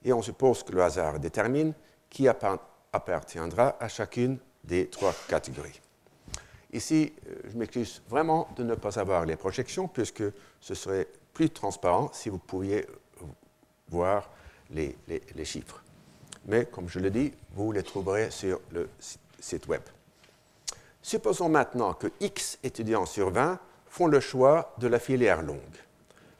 [0.03, 1.73] Et on suppose que le hasard détermine
[2.09, 5.79] qui appartiendra à chacune des trois catégories.
[6.71, 10.23] Ici, euh, je m'excuse vraiment de ne pas avoir les projections, puisque
[10.59, 12.87] ce serait plus transparent si vous pouviez
[13.89, 14.29] voir
[14.71, 14.95] les,
[15.43, 15.83] chiffres.
[16.45, 18.89] Mais comme je le dis, vous les trouverez sur le
[19.39, 19.81] site web.
[21.03, 25.59] Supposons maintenant que X étudiants sur 20 font le choix de la filière longue.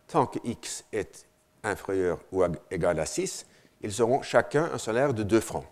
[0.08, 1.28] Tant que X est
[1.64, 3.46] inférieur ou égal à 6,
[3.82, 5.66] ils auront chacun un salaire de 2 francs.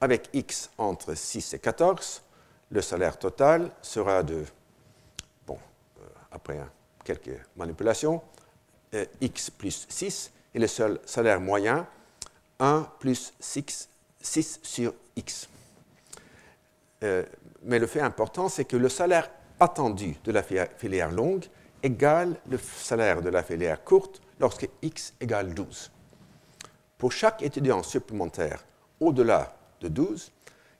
[0.00, 2.22] Avec X entre 6 et 14,
[2.70, 4.44] le salaire total sera de,
[5.44, 5.58] bon,
[5.98, 6.60] euh, après
[7.04, 8.22] quelques manipulations,
[8.94, 11.86] euh, x plus 6 et le seul salaire moyen
[12.60, 13.88] 1 plus 6,
[14.20, 15.48] 6 sur x.
[17.02, 17.24] Euh,
[17.62, 19.30] mais le fait important, c'est que le salaire
[19.60, 21.46] attendu de la filière longue
[21.82, 25.90] égale le salaire de la filière courte lorsque x égale 12.
[26.98, 28.64] Pour chaque étudiant supplémentaire
[29.00, 30.32] au-delà de 12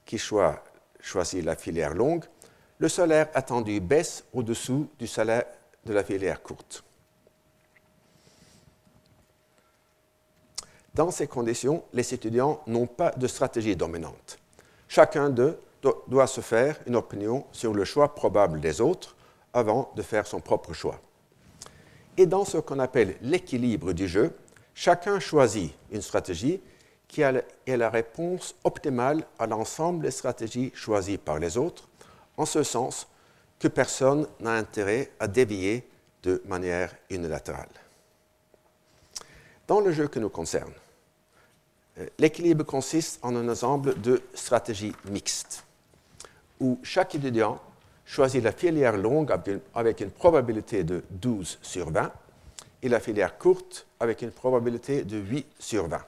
[0.04, 2.24] qui choisit la filière longue,
[2.78, 5.44] le salaire attendu baisse au-dessous du salaire
[5.84, 6.82] de la filière courte.
[10.94, 14.38] Dans ces conditions, les étudiants n'ont pas de stratégie dominante.
[14.88, 15.58] Chacun d'eux
[16.08, 19.16] doit se faire une opinion sur le choix probable des autres
[19.52, 21.00] avant de faire son propre choix.
[22.16, 24.32] Et dans ce qu'on appelle l'équilibre du jeu,
[24.74, 26.60] chacun choisit une stratégie
[27.08, 31.88] qui est la réponse optimale à l'ensemble des stratégies choisies par les autres,
[32.36, 33.06] en ce sens
[33.58, 35.88] que personne n'a intérêt à dévier
[36.22, 37.68] de manière unilatérale.
[39.66, 40.72] Dans le jeu qui nous concerne,
[41.98, 45.64] euh, l'équilibre consiste en un ensemble de stratégies mixtes,
[46.60, 47.60] où chaque étudiant
[48.04, 49.34] choisit la filière longue
[49.74, 52.12] avec une probabilité de 12 sur 20
[52.82, 55.98] et la filière courte avec une probabilité de 8 sur 20.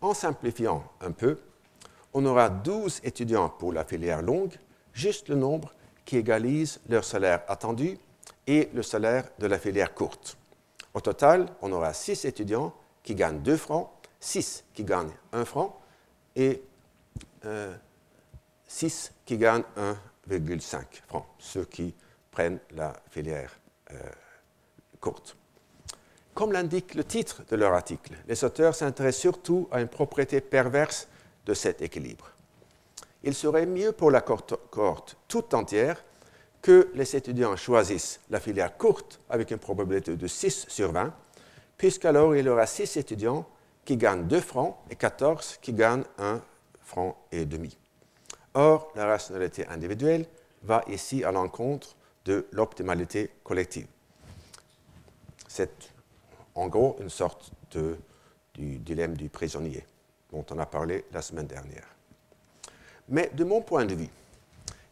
[0.00, 1.38] En simplifiant un peu,
[2.14, 4.54] on aura 12 étudiants pour la filière longue,
[4.92, 5.72] juste le nombre
[6.04, 7.98] qui égalise leur salaire attendu
[8.46, 10.36] et le salaire de la filière courte.
[10.94, 15.78] Au total, on aura 6 étudiants qui gagnent 2 francs 6 qui gagnent 1 franc
[16.36, 16.62] et
[18.68, 19.64] 6 euh, qui gagnent
[20.28, 21.94] 1,5 franc, ceux qui
[22.30, 23.58] prennent la filière
[23.90, 23.94] euh,
[25.00, 25.36] courte.
[26.34, 31.08] Comme l'indique le titre de leur article, les auteurs s'intéressent surtout à une propriété perverse
[31.46, 32.30] de cet équilibre.
[33.24, 36.04] Il serait mieux pour la cohorte toute entière
[36.62, 41.12] que les étudiants choisissent la filière courte avec une probabilité de 6 sur 20,
[41.76, 43.44] puisqu'alors il y aura 6 étudiants
[43.84, 46.40] qui gagnent 2 francs et 14 qui gagnent 1
[46.82, 47.76] franc et demi.
[48.58, 50.26] Or, la rationalité individuelle
[50.64, 51.94] va ici à l'encontre
[52.24, 53.86] de l'optimalité collective.
[55.46, 55.70] C'est
[56.56, 57.96] en gros une sorte de,
[58.54, 59.86] du dilemme du prisonnier
[60.32, 61.86] dont on a parlé la semaine dernière.
[63.08, 64.10] Mais de mon point de vue,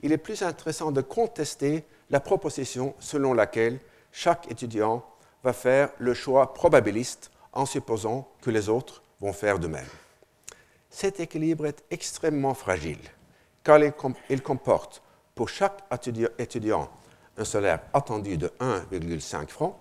[0.00, 3.80] il est plus intéressant de contester la proposition selon laquelle
[4.12, 5.04] chaque étudiant
[5.42, 9.88] va faire le choix probabiliste en supposant que les autres vont faire de même.
[10.88, 13.00] Cet équilibre est extrêmement fragile,
[13.66, 13.80] car
[14.30, 15.02] il comporte
[15.34, 15.82] pour chaque
[16.38, 16.88] étudiant
[17.36, 19.74] un salaire attendu de 1,5 francs,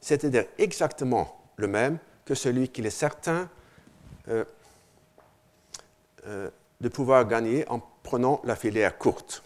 [0.00, 3.48] c'est-à-dire exactement le même que celui qu'il est certain
[4.26, 4.44] euh,
[6.26, 9.44] euh, de pouvoir gagner en prenant la filière courte.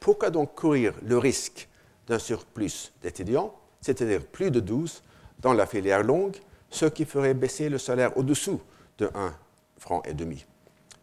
[0.00, 1.68] Pourquoi donc courir le risque
[2.08, 5.04] d'un surplus d'étudiants, c'est-à-dire plus de 12,
[5.38, 6.36] dans la filière longue,
[6.70, 8.60] ce qui ferait baisser le salaire au-dessous
[8.98, 9.32] de 1
[9.78, 10.44] franc et demi?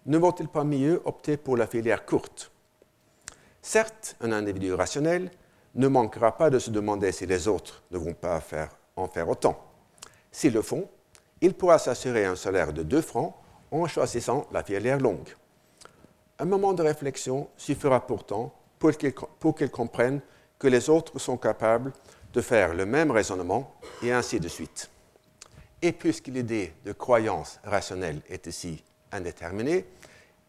[0.06, 2.52] Ne vaut-il pas mieux opter pour la filière courte?
[3.62, 5.32] Certes, un individu rationnel
[5.74, 8.40] ne manquera pas de se demander si les autres ne vont pas
[8.96, 9.66] en faire autant.
[10.32, 10.88] S'ils le font,
[11.42, 13.34] il pourra s'assurer un salaire de 2 francs
[13.72, 15.36] en choisissant la filière longue.
[16.38, 20.22] Un moment de réflexion suffira pourtant pour qu'ils comprennent
[20.60, 21.92] que les autres sont capables
[22.32, 24.90] de faire le même raisonnement et ainsi de suite.
[25.82, 29.86] Et puisque l'idée de croyance rationnelle est ici indéterminée,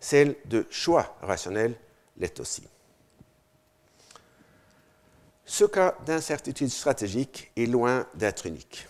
[0.00, 1.74] celle de choix rationnel
[2.18, 2.62] l'est aussi.
[5.44, 8.86] Ce cas d'incertitude stratégique est loin d'être unique.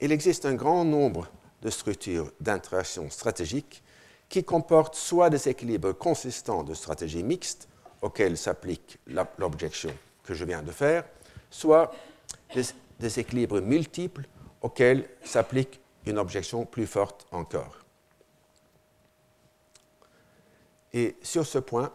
[0.00, 1.28] Il existe un grand nombre
[1.62, 3.82] de structures d'interaction stratégique
[4.28, 7.68] qui comportent soit des équilibres consistants de stratégie mixte
[8.00, 8.98] auxquels s'applique
[9.38, 9.94] l'objection
[10.24, 11.04] que je viens de faire,
[11.50, 11.92] soit
[12.98, 14.26] des, équilibres multiples
[14.60, 17.81] auxquels s'applique une objection plus forte encore.
[20.94, 21.92] Et sur ce point,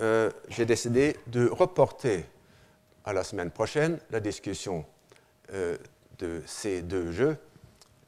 [0.00, 2.24] euh, j'ai décidé de reporter
[3.04, 4.86] à la semaine prochaine la discussion
[5.52, 5.76] euh,
[6.18, 7.36] de ces deux jeux,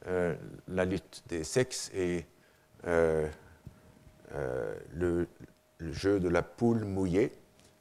[0.07, 0.35] euh,
[0.67, 2.25] la lutte des sexes et
[2.83, 3.29] le,
[5.79, 7.31] jeu de la poule mouillée,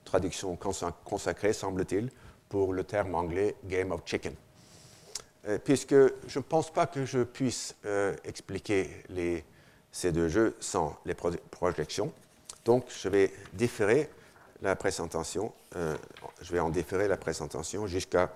[0.04, 2.10] traduction consacrée, semble-t-il,
[2.48, 4.34] pour le terme anglais Game of Chicken.
[5.64, 7.76] Puisque je ne pense pas que je puisse
[8.24, 8.88] expliquer
[9.90, 12.12] ces deux jeux sans les projections.
[12.64, 14.08] Donc, je vais différer
[14.60, 15.96] la présentation, euh,
[16.40, 18.32] je vais en différer la présentation jusqu'à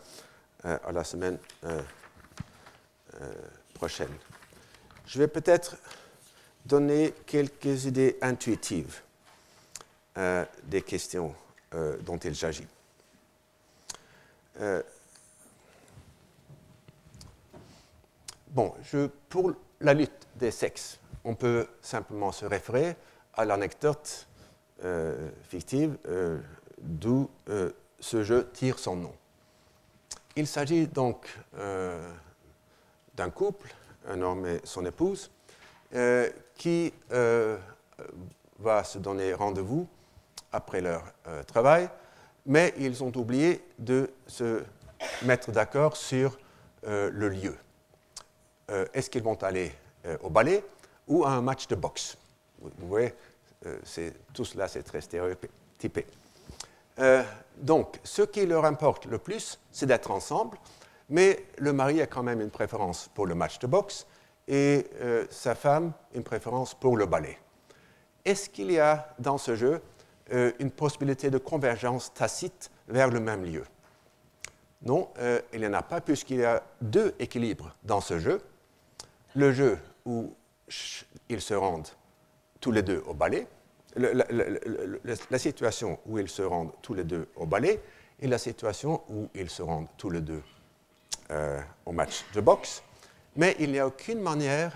[0.64, 1.38] la semaine
[3.74, 4.10] prochaine.
[5.06, 5.76] Je vais peut-être
[6.64, 9.00] donner quelques idées intuitives
[10.64, 11.32] des questions
[12.00, 12.66] dont il s'agit.
[14.60, 14.82] Euh,
[18.48, 18.74] bon,
[19.28, 22.96] pour la lutte des sexes, on peut simplement se référer
[23.36, 24.26] à l'anecdote
[24.84, 26.38] euh, fictive euh,
[26.78, 27.30] d'où
[27.98, 29.14] ce jeu tire son nom.
[30.36, 31.34] Il s'agit donc
[33.14, 33.74] d'un couple,
[34.06, 35.30] un homme et son épouse,
[36.54, 36.92] qui
[38.58, 39.88] va se donner rendez-vous
[40.52, 41.02] après leur
[41.46, 41.88] travail
[42.46, 44.62] mais ils ont oublié de se
[45.22, 46.38] mettre d'accord sur
[46.86, 47.56] euh, le lieu.
[48.70, 49.72] Euh, est-ce qu'ils vont aller
[50.06, 50.64] euh, au ballet
[51.08, 52.16] ou à un match de boxe?
[52.60, 53.14] Vous, voyez,
[54.32, 56.06] tout cela, c'est très stéréotypé.
[57.58, 60.58] donc, ce qui leur importe le plus, c'est d'être ensemble,
[61.08, 64.06] mais le mari a quand même une préférence pour le match de boxe
[64.48, 64.86] et
[65.30, 67.38] sa femme une préférence pour le ballet.
[68.26, 69.80] Est-ce qu'il y a dans ce jeu
[70.32, 73.64] euh, une possibilité de convergence tacite vers le même lieu?
[74.82, 78.42] Non, euh, il n'y en a pas puisqu'il y a deux équilibres dans ce jeu.
[79.36, 80.34] Le jeu où
[81.28, 81.86] ils se rendent
[82.66, 83.46] tous les deux au ballet,
[83.94, 87.80] la, situation où ils se rendent tous les deux au ballet
[88.18, 90.42] et la situation où ils se rendent tous les deux
[91.30, 92.82] euh, au match de boxe.
[93.36, 94.72] Mais il n'y a aucune manière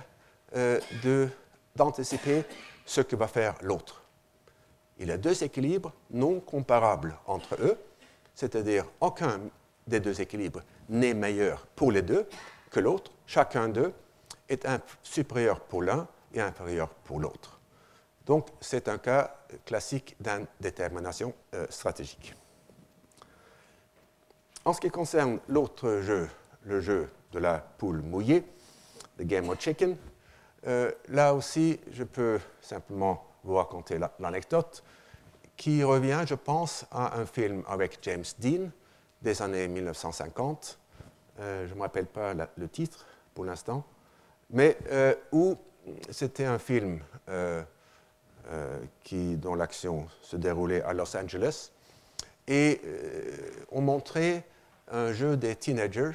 [1.77, 2.45] d'anticiper
[2.85, 4.01] ce que va faire l'autre
[5.01, 7.79] il y a deux équilibres non comparables entre eux,
[8.35, 9.41] c'est-à-dire aucun
[9.87, 12.29] des deux équilibres n'est meilleur pour les deux
[12.71, 13.11] que l'autre.
[13.27, 13.93] Chacun d'eux
[14.49, 14.67] est
[15.03, 17.60] supérieur pour l'un et inférieur pour l'autre.
[18.31, 22.33] Donc, c'est un cas classique d'indétermination euh, stratégique.
[24.65, 26.29] En ce qui concerne l'autre jeu,
[26.63, 28.45] le jeu de la poule mouillée,
[29.19, 29.97] le Game of Chicken,
[30.69, 34.85] euh, là aussi, je peux simplement vous raconter l'anecdote,
[35.57, 38.71] qui revient, je pense, à un film avec James Dean
[39.21, 40.79] des années 1950.
[41.41, 43.85] Euh, je ne me rappelle pas le titre pour l'instant,
[44.51, 45.57] mais euh, où
[46.11, 47.01] c'était un film
[49.05, 51.71] qui, dont l'action se déroulait à Los Angeles.
[52.49, 52.81] Et
[53.71, 54.45] on montrait
[54.91, 56.13] un jeu des teenagers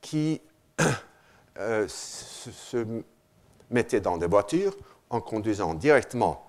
[0.00, 0.40] qui
[1.86, 3.02] se
[3.70, 4.76] mettaient dans des voitures
[5.10, 6.44] en conduisant directement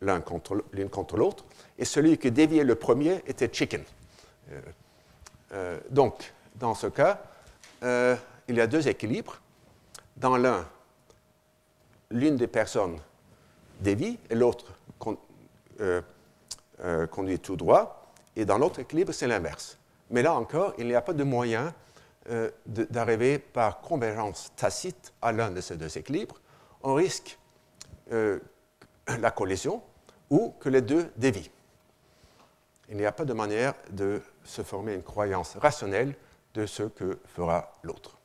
[0.00, 1.44] l'un contre l'autre,
[1.78, 3.82] et celui qui déviait le premier était chicken.
[4.50, 4.60] Euh,
[5.52, 7.22] euh, donc, dans ce cas,
[7.82, 8.16] euh,
[8.48, 9.40] il y a deux équilibres.
[10.16, 10.64] dans l'un,
[12.10, 12.98] l'une des personnes
[13.84, 14.72] dévie et l'autre
[15.80, 16.02] euh,
[16.80, 19.78] euh, conduit tout droit, et dans l'autre équilibre, c'est l'inverse.
[20.10, 21.72] Mais là encore, il n'y a pas de moyen
[22.30, 26.40] euh, d'arriver par convergence tacite à l'un de ces deux équilibres.
[26.82, 27.38] On risque
[28.10, 29.82] la collision
[30.30, 31.50] ou que les deux dévient.
[32.90, 36.14] Il n'y a pas de manière de se former une croyance rationnelle
[36.54, 38.18] de ce que fera l'autre.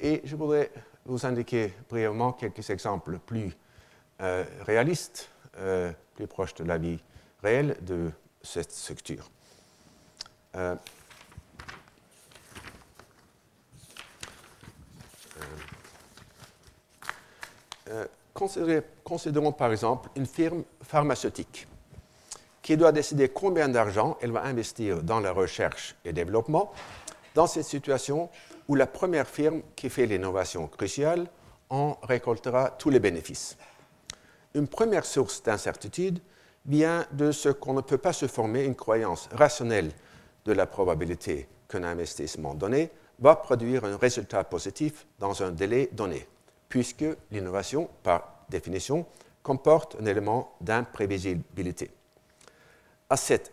[0.00, 0.70] Et je voudrais
[1.04, 3.56] vous indiquer brièvement quelques exemples plus
[4.20, 6.98] euh, réalistes, euh, plus proches de la vie
[7.42, 8.10] réelle de
[8.42, 9.30] cette structure.
[10.56, 10.74] Euh,
[19.04, 21.66] considérons par exemple une firme pharmaceutique
[22.62, 26.72] qui doit décider combien d'argent elle va investir dans la recherche et développement
[27.34, 28.28] dans cette situation
[28.68, 31.26] où la première firme qui fait l'innovation cruciale
[31.70, 33.56] en récoltera tous les bénéfices.
[34.58, 36.18] Une première source d'incertitude
[36.66, 39.92] vient de ce qu'on ne peut pas se former une croyance rationnelle
[40.44, 42.90] de la probabilité qu'un investissement donné
[43.20, 46.26] va produire un résultat positif dans un délai donné,
[46.68, 49.06] puisque l'innovation, par définition,
[49.44, 51.92] comporte un élément d'imprévisibilité.
[53.08, 53.52] À cette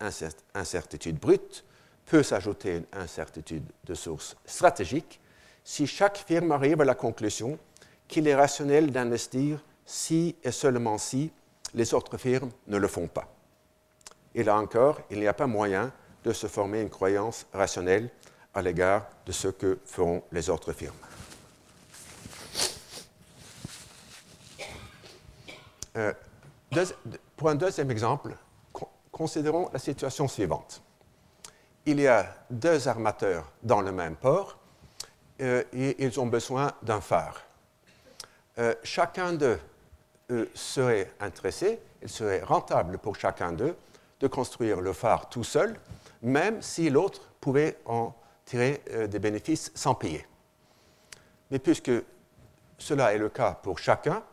[0.56, 1.64] incertitude brute,
[2.08, 5.22] peut s'ajouter une incertitude de source stratégique
[5.64, 7.60] si chaque firme arrive à la conclusion
[8.08, 11.32] qu'il est rationnel d'investir si et seulement si
[11.74, 13.28] les autres firmes ne le font pas.
[14.34, 15.92] Et là encore, il n'y a pas moyen
[16.24, 18.10] de se former une croyance rationnelle
[18.54, 20.96] à l'égard de ce que feront les autres firmes.
[25.98, 26.14] Euh,
[27.38, 28.36] pour un deuxième exemple,
[29.12, 30.82] considérons la situation suivante
[31.86, 34.58] il y a deux armateurs dans le même port
[35.42, 37.42] euh, et ils ont besoin d'un phare.
[38.58, 39.60] Euh, chacun d'eux
[40.32, 43.76] euh, serait intéressé, il serait rentable pour chacun d'eux
[44.20, 45.80] de construire le phare tout seul,
[46.22, 48.14] même si l'autre pouvait en
[48.46, 50.26] tirer des bénéfices sans payer.
[51.52, 51.92] Mais puisque
[52.78, 54.24] cela est le cas pour chacun,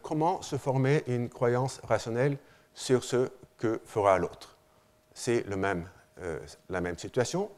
[0.00, 2.38] comment se former une croyance rationnelle
[2.72, 3.28] sur ce
[3.58, 4.56] que fera l'autre?
[5.12, 5.88] C'est même
[6.22, 6.38] euh,
[6.70, 7.50] la même situation.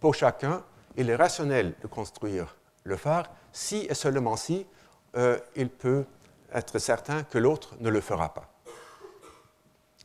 [0.00, 0.64] Pour chacun,
[0.96, 4.66] il est rationnel de construire le phare si et seulement si
[5.14, 6.06] euh, il peut
[6.52, 8.50] être certain que l'autre ne le fera pas.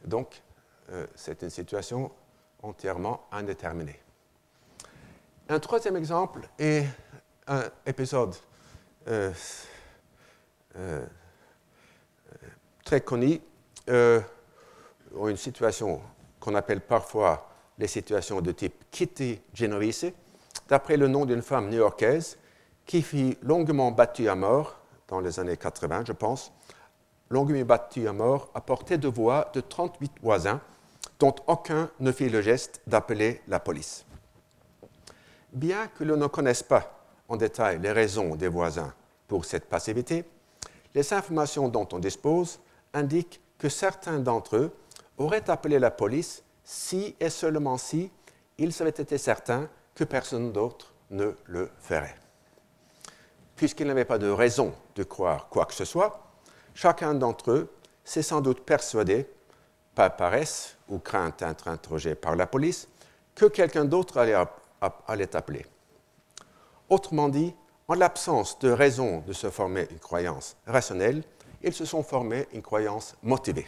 [0.05, 0.41] Donc,
[0.91, 2.11] euh, c'est une situation
[2.61, 3.99] entièrement indéterminée.
[5.49, 6.85] Un troisième exemple est
[7.47, 8.35] un épisode
[12.85, 13.41] très connu,
[13.87, 16.01] une situation
[16.39, 20.13] qu'on appelle parfois les situations de type Kitty Genovese,
[20.69, 22.37] d'après le nom d'une femme new-yorkaise
[22.85, 26.51] qui fut longuement battue à mort dans les années 80, je pense,
[27.29, 30.61] longuement battue à mort à portée de voix de 38 voisins,
[31.19, 34.05] dont aucun ne fit le geste d'appeler la police.
[35.51, 38.93] Bien que l'on ne connaisse pas en détail les raisons des voisins
[39.27, 40.25] pour cette passivité,
[40.95, 42.59] les informations dont on dispose
[42.93, 44.71] indiquent que certains d'entre eux
[45.17, 48.11] auraient appelé la police si et seulement si
[48.57, 52.15] ils avaient été certains que personne d'autre ne le ferait.
[53.55, 56.23] Puisqu'ils n'avaient pas de raison de croire quoi que ce soit,
[56.73, 57.73] chacun d'entre eux
[58.03, 59.27] s'est sans doute persuadé,
[59.95, 62.87] par paresse ou crainte d'être interrogé par la police,
[63.35, 65.65] que quelqu'un d'autre allait, appeler.
[66.89, 67.53] Autrement dit,
[67.87, 71.23] en l'absence de raison de se former une croyance rationnelle,
[71.61, 73.67] ils se sont formés une croyance motivée.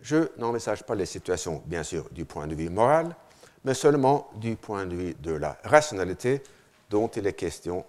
[0.00, 3.16] Je n'envisage pas les situations, bien sûr, du point de vue moral,
[3.64, 6.42] mais seulement du point de vue de la rationalité
[6.88, 7.84] dont il est question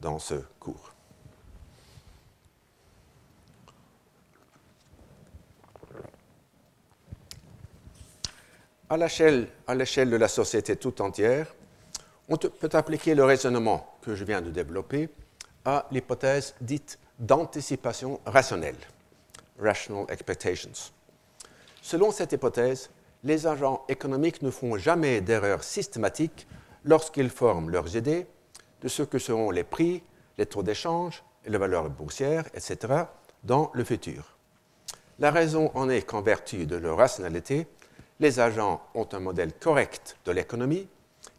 [0.00, 0.91] dans ce cours.
[8.92, 11.46] À l'échelle de la société tout entière,
[12.28, 15.08] on peut appliquer le raisonnement que je viens de développer
[15.64, 18.76] à l'hypothèse dite d'anticipation rationnelle,
[19.58, 20.92] rational expectations.
[21.80, 22.90] Selon cette hypothèse,
[23.24, 26.46] les agents économiques ne font jamais d'erreur systématique
[26.84, 28.26] lorsqu'ils forment leurs idées
[28.82, 30.02] de ce que seront les prix,
[30.36, 33.04] les taux d'échange les valeurs boursières, etc.,
[33.42, 34.36] dans le futur.
[35.18, 37.66] La raison en est qu'en vertu de leur rationalité,
[38.22, 40.88] les agents ont un modèle correct de l'économie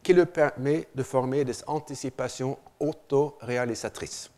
[0.04, 4.30] qui leur permet de former des anticipations autoréalisatrices.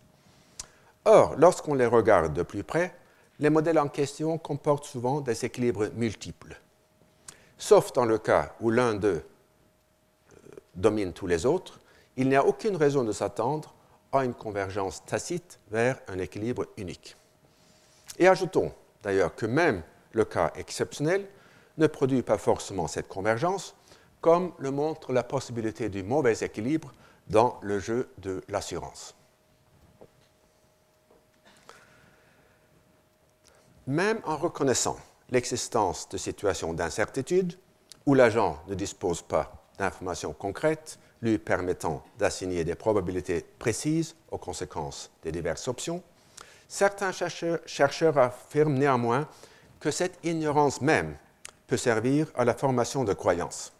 [1.05, 2.93] Or, lorsqu'on les regarde de plus près,
[3.39, 6.55] les modèles en question comportent souvent des équilibres multiples.
[7.57, 10.37] Sauf dans le cas où l'un d'eux euh,
[10.75, 11.79] domine tous les autres,
[12.15, 13.73] il n'y a aucune raison de s'attendre
[14.11, 17.17] à une convergence tacite vers un équilibre unique.
[18.19, 18.71] Et ajoutons
[19.01, 19.81] d'ailleurs que même
[20.11, 21.27] le cas exceptionnel
[21.78, 23.76] ne produit pas forcément cette convergence,
[24.21, 26.93] comme le montre la possibilité du mauvais équilibre
[27.28, 29.15] dans le jeu de l'assurance.
[33.88, 34.97] Même en reconnaissant
[35.30, 37.57] l'existence de situations d'incertitude
[38.05, 45.11] où l'agent ne dispose pas d'informations concrètes lui permettant d'assigner des probabilités précises aux conséquences
[45.23, 46.03] des diverses options,
[46.67, 49.28] certains chercheurs, affirment néanmoins
[49.80, 51.15] que cette ignorance même
[51.68, 53.74] peut servir à la formation de croyances.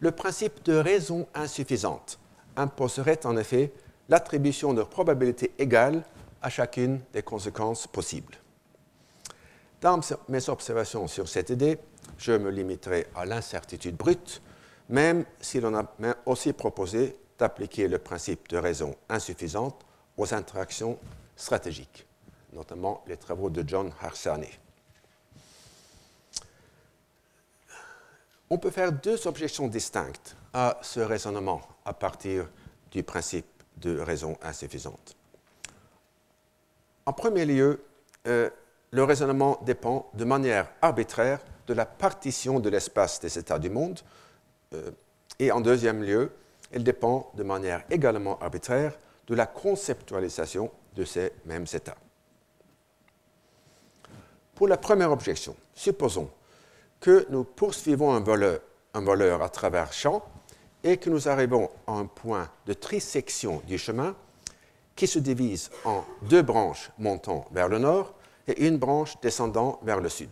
[0.00, 2.18] Le principe de raison insuffisante
[2.56, 3.72] imposerait en effet
[4.08, 6.02] l'attribution de probabilités égales
[6.42, 8.36] à chacune des conséquences possibles.
[9.80, 11.78] Dans mes observations sur cette idée,
[12.18, 14.42] je me limiterai à l'incertitude brute,
[14.88, 15.86] même si l'on a
[16.26, 20.98] aussi proposé d'appliquer le principe de raison insuffisante aux interactions
[21.36, 22.06] stratégiques,
[22.52, 24.50] notamment les travaux de John Harsanyi.
[28.52, 32.48] On peut faire deux objections distinctes à ce raisonnement à partir
[32.90, 33.46] du principe
[33.76, 35.16] de raison insuffisante.
[37.06, 37.84] En premier lieu,
[38.26, 38.50] euh,
[38.90, 44.00] le raisonnement dépend de manière arbitraire de la partition de l'espace des états du monde.
[44.74, 44.90] Euh,
[45.38, 46.32] et en deuxième lieu,
[46.74, 48.98] il dépend de manière également arbitraire
[49.28, 51.96] de la conceptualisation de ces mêmes états.
[54.56, 56.28] Pour la première objection, supposons
[57.00, 60.22] que nous poursuivons un voleur, à travers champ
[60.84, 64.14] et que nous arrivons à un point de trisection du chemin
[64.94, 68.14] qui se divise en deux branches montant vers le nord
[68.46, 70.30] et une branche descendant vers le sud.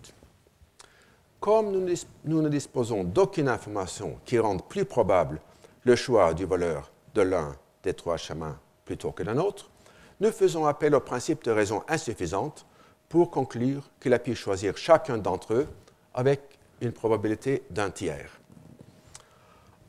[1.40, 5.40] Comme nous, ne disposons d'aucune information qui rende plus probable
[5.84, 9.70] le choix du voleur de l'un des trois chemins plutôt que d'un autre,
[10.20, 12.66] nous faisons appel au principe de raison insuffisante
[13.08, 15.68] pour conclure qu'il a pu choisir chacun d'entre eux
[16.12, 18.40] avec une probabilité d'un tiers.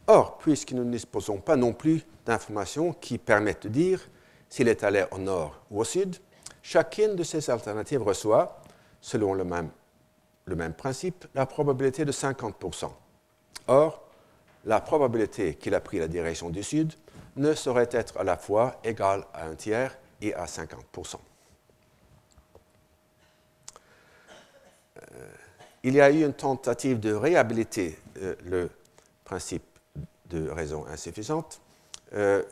[0.07, 4.09] Or, puisque nous ne disposons pas non plus d'informations qui permettent de dire
[4.49, 6.17] s'il est allé au nord ou au sud,
[6.61, 8.61] Chacune de ces alternatives reçoit,
[9.01, 9.71] selon le même,
[10.45, 12.91] le même principe, la probabilité de 50%.
[13.67, 14.03] Or,
[14.65, 16.93] la probabilité qu'il a pris la direction du sud
[17.37, 21.15] ne saurait être à la fois égale à un tiers et à 50%.
[25.83, 28.69] Il y a eu une tentative de réhabiliter euh, le
[29.23, 29.63] principe
[30.29, 31.61] de raison insuffisante
[32.13, 32.43] euh,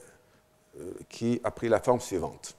[1.10, 2.58] qui a pris la forme suivante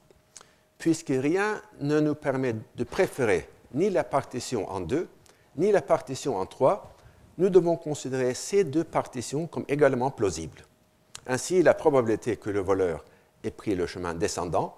[0.78, 5.08] puisque rien ne nous permet de préférer ni la partition en deux,
[5.56, 6.94] ni la partition en trois,
[7.36, 10.64] nous devons considérer ces deux partitions comme également plausibles.
[11.26, 13.04] Ainsi, la probabilité que le voleur
[13.44, 14.76] ait pris le chemin descendant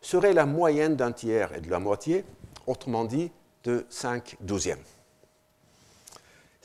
[0.00, 2.24] serait la moyenne d'un tiers et de la moitié,
[2.66, 3.32] autrement dit
[3.64, 4.78] de 5 douzièmes.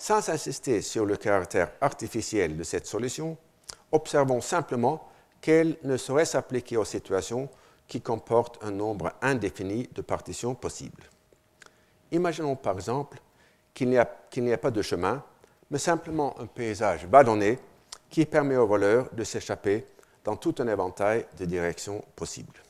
[0.04, 3.38] Sans insister sur le caractère artificiel de cette solution,
[3.94, 5.08] observons simplement
[5.40, 7.48] qu'elle ne saurait s'appliquer aux situations
[7.88, 11.04] qui comporte un nombre indéfini de partitions possibles.
[12.12, 13.22] Imaginons par exemple
[13.74, 15.24] qu'il n'y a, pas de chemin,
[15.72, 17.58] mais simplement un paysage ballonné
[18.10, 19.86] qui permet au voleur de s'échapper
[20.26, 22.62] dans tout un éventail de directions possibles.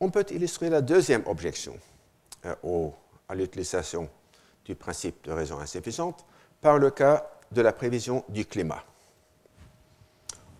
[0.00, 1.78] On peut illustrer la deuxième objection
[2.44, 2.54] euh,
[3.28, 4.08] à l'utilisation
[4.64, 6.24] du principe de raison insuffisante
[6.60, 8.82] par le cas de la prévision du climat.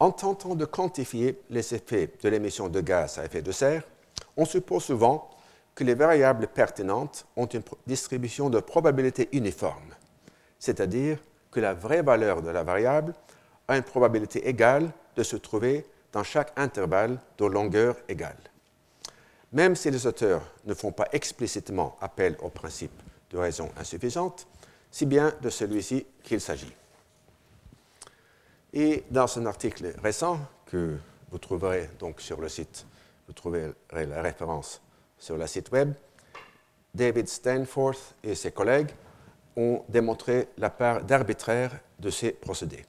[0.01, 3.85] En tentant de quantifier les effets de l'émission de gaz à effet de serre,
[4.37, 5.31] on suppose souvent
[5.75, 9.95] que les variables pertinentes ont une distribution de probabilité uniforme,
[10.59, 11.19] c'est-à-dire
[11.51, 13.15] que la vraie valeur de la variable
[13.69, 18.37] a une probabilité égale de se trouver dans chaque intervalle de longueur égale.
[19.55, 22.91] Même si les auteurs ne font pas explicitement appel au principe
[23.31, 24.49] de raison insuffisante,
[24.91, 26.75] c'est bien de celui-ci qu'il s'agit.
[28.73, 30.97] Et dans un article récent que
[31.31, 32.85] vous trouverez donc sur le site,
[33.29, 34.83] vous trouverez la référence
[35.21, 35.93] sur le site web,
[36.93, 38.91] David Stanforth et ses collègues
[39.57, 42.85] ont démontré la part d'arbitraire de ces procédés.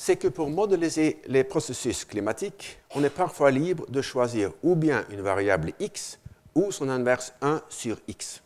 [0.00, 5.04] C'est que pour modéliser les processus climatiques, on est parfois libre de choisir ou bien
[5.10, 6.20] une variable x
[6.54, 8.40] ou son inverse 1 sur x.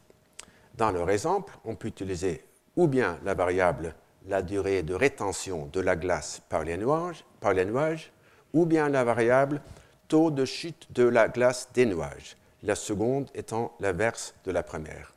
[0.79, 2.43] Dans leur exemple, on peut utiliser
[2.75, 3.95] ou bien la variable
[4.29, 8.13] la durée de rétention de la glace par les nuages, par les nuages
[8.55, 9.61] ou bien la variable
[10.09, 15.13] taux de chute de la glace des nuages, la seconde étant l'inverse de la première.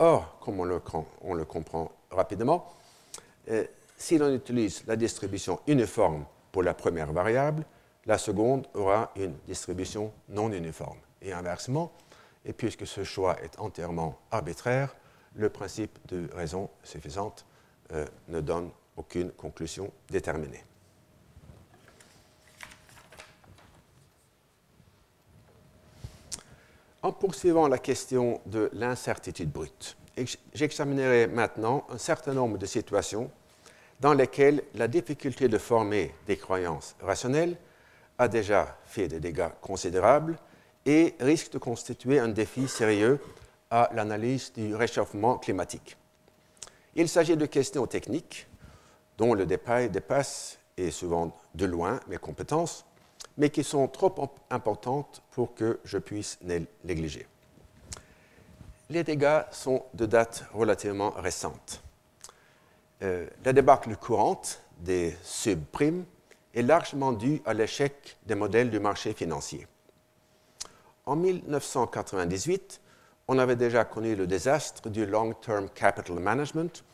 [0.00, 2.66] Or, comme on le, comprend rapidement,
[3.48, 3.64] euh,
[4.02, 7.64] si l'on utilise la distribution uniforme pour la première variable,
[8.04, 10.98] la seconde aura une distribution non uniforme.
[11.22, 11.92] Et inversement,
[12.44, 14.96] et puisque ce choix est entièrement arbitraire,
[15.36, 17.46] le principe de raison suffisante
[17.92, 20.64] euh, ne donne aucune conclusion déterminée.
[27.02, 29.96] En poursuivant la question de l'incertitude brute,
[30.52, 33.30] j'examinerai maintenant un certain nombre de situations
[34.02, 37.56] dans lesquelles la difficulté de former des croyances rationnelles
[38.18, 40.36] a déjà fait des dégâts considérables
[40.84, 43.20] et risque de constituer un défi sérieux
[43.70, 45.96] à l'analyse du réchauffement climatique.
[46.96, 48.48] Il s'agit de questions techniques
[49.18, 52.84] dont le détail dépasse, et souvent de loin, mes compétences,
[53.38, 54.12] mais qui sont trop
[54.50, 57.28] importantes pour que je puisse les négliger.
[58.90, 61.80] Les dégâts sont de date relativement récente.
[63.02, 66.04] Euh, la débâcle courante des subprimes
[66.54, 69.66] est largement due à l'échec des modèles du marché financier.
[71.04, 72.80] En 1998,
[73.26, 76.84] on avait déjà connu le désastre du long-term capital management,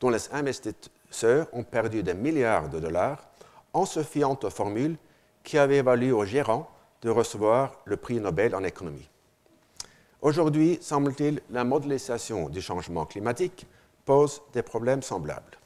[0.00, 3.28] dont les investisseurs ont perdu des milliards de dollars
[3.72, 4.96] en se fiant aux formules
[5.44, 6.68] qui avaient valu aux gérants
[7.02, 9.08] de recevoir le prix Nobel en économie.
[10.20, 13.66] Aujourd'hui, semble-t-il, la modélisation du changement climatique
[14.04, 15.58] pose des problèmes semblables.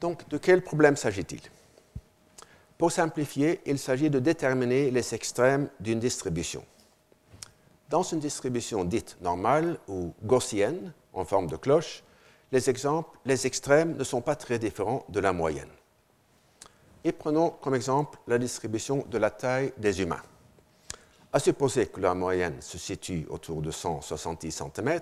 [0.00, 1.40] Donc, de quel problème s'agit-il?
[2.76, 6.64] Pour simplifier, il s'agit de déterminer les extrêmes d'une distribution.
[7.88, 12.02] Dans une distribution dite normale ou gaussienne, en forme de cloche,
[12.50, 15.70] les, exemples, les extrêmes ne sont pas très différents de la moyenne.
[17.04, 20.22] Et prenons comme exemple la distribution de la taille des humains.
[21.32, 25.00] À supposer que la moyenne se situe autour de 170 cm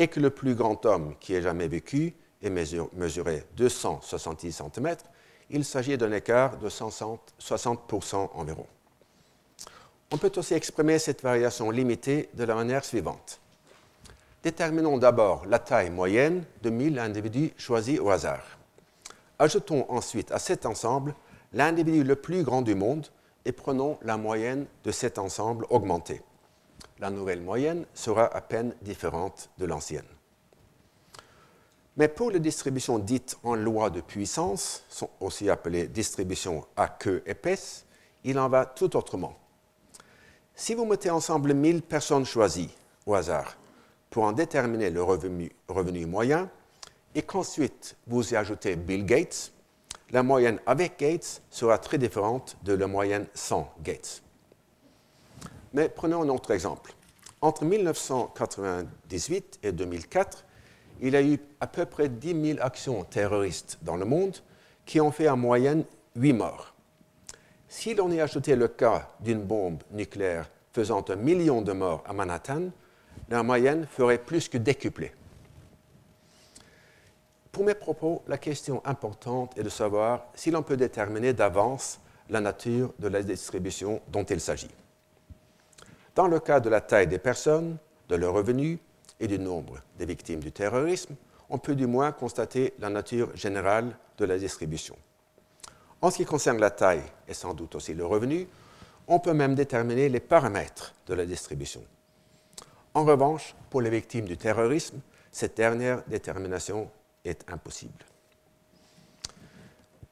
[0.00, 4.96] et que le plus grand homme qui ait jamais vécu ait mesuré 270 cm,
[5.50, 8.66] il s'agit d'un écart de 60% environ.
[10.10, 13.40] On peut aussi exprimer cette variation limitée de la manière suivante.
[14.42, 18.58] Déterminons d'abord la taille moyenne de 1000 individus choisis au hasard.
[19.38, 21.14] Ajoutons ensuite à cet ensemble
[21.52, 23.06] l'individu le plus grand du monde
[23.44, 26.22] et prenons la moyenne de cet ensemble augmenté.
[27.00, 30.04] La nouvelle moyenne sera à peine différente de l'ancienne.
[31.96, 37.22] Mais pour les distributions dites en loi de puissance, sont aussi appelées distributions à queue
[37.26, 37.86] épaisse,
[38.24, 39.36] il en va tout autrement.
[40.54, 42.70] Si vous mettez ensemble 1000 personnes choisies
[43.06, 43.56] au hasard
[44.10, 46.50] pour en déterminer le revenu, revenu moyen,
[47.14, 49.52] et qu'ensuite vous y ajoutez Bill Gates,
[50.10, 54.22] la moyenne avec Gates sera très différente de la moyenne sans Gates.
[55.72, 56.92] Mais prenons un autre exemple.
[57.40, 60.44] Entre 1998 et 2004,
[61.00, 64.36] il y a eu à peu près 10 000 actions terroristes dans le monde
[64.84, 65.84] qui ont fait en moyenne
[66.16, 66.74] 8 morts.
[67.68, 72.12] Si l'on y ajoutait le cas d'une bombe nucléaire faisant un million de morts à
[72.12, 72.70] Manhattan,
[73.28, 75.12] la moyenne ferait plus que décupler.
[77.52, 82.40] Pour mes propos, la question importante est de savoir si l'on peut déterminer d'avance la
[82.40, 84.70] nature de la distribution dont il s'agit.
[86.14, 88.78] Dans le cas de la taille des personnes, de leurs revenus
[89.20, 91.14] et du nombre des victimes du terrorisme,
[91.48, 94.96] on peut du moins constater la nature générale de la distribution.
[96.00, 98.48] En ce qui concerne la taille et sans doute aussi le revenu,
[99.06, 101.82] on peut même déterminer les paramètres de la distribution.
[102.94, 105.00] En revanche, pour les victimes du terrorisme,
[105.30, 106.90] cette dernière détermination
[107.24, 108.04] est impossible.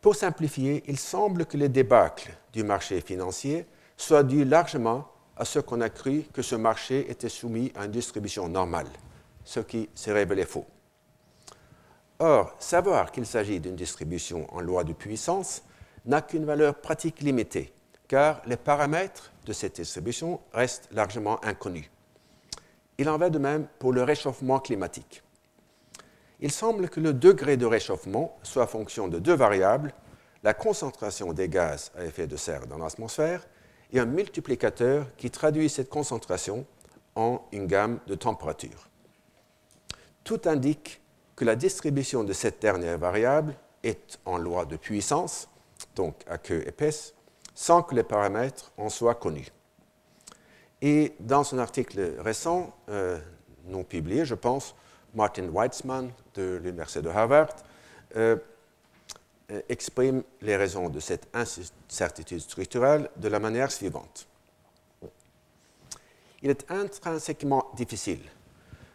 [0.01, 5.61] Pour simplifier, il semble que les débâcles du marché financier soient dus largement à ce
[5.61, 8.89] qu'on a cru que ce marché était soumis à une distribution normale,
[9.45, 10.66] ce qui s'est révélé faux.
[12.18, 15.62] Or, savoir qu'il s'agit d'une distribution en loi de puissance
[16.05, 17.72] n'a qu'une valeur pratique limitée,
[18.09, 21.89] car les paramètres de cette distribution restent largement inconnus.
[22.99, 25.22] Il en va de même pour le réchauffement climatique.
[26.41, 29.93] Il semble que le degré de réchauffement soit fonction de deux variables,
[30.43, 33.47] la concentration des gaz à effet de serre dans l'atmosphère
[33.93, 36.66] et un multiplicateur qui traduit cette concentration
[37.14, 38.89] en une gamme de températures.
[40.24, 41.01] Tout indique
[41.36, 45.49] que la distribution de cette dernière variable est en loi de puissance,
[45.95, 47.14] donc à queue épaisse,
[47.55, 49.49] sans que les paramètres en soient connus.
[50.82, 53.18] Et dans un article récent, euh,
[53.66, 54.74] non publié, je pense,
[55.14, 57.49] Martin Weitzman de l'Université de Harvard
[58.16, 58.36] euh,
[59.69, 64.27] exprime les raisons de cette incertitude structurelle de la manière suivante.
[66.43, 68.21] Il est intrinsèquement difficile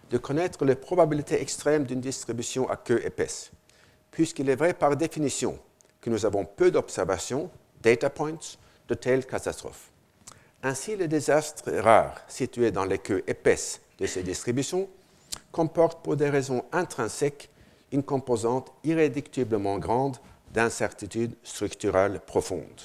[0.09, 3.51] de connaître les probabilités extrêmes d'une distribution à queue épaisse,
[4.11, 5.57] puisqu'il est vrai par définition
[5.99, 7.49] que nous avons peu d'observations,
[7.81, 9.89] data points, de telles catastrophes.
[10.61, 14.87] Ainsi, les désastres rares situés dans les queues épaisses de ces distributions
[15.51, 17.49] comportent pour des raisons intrinsèques
[17.91, 20.17] une composante irréductiblement grande
[20.53, 22.81] d'incertitude structurelle profonde.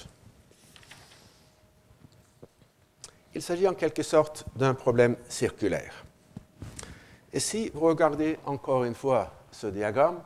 [3.35, 6.03] Il s'agit en quelque sorte d'un problème circulaire.
[7.31, 10.21] Et si vous regardez encore une fois ce diagramme,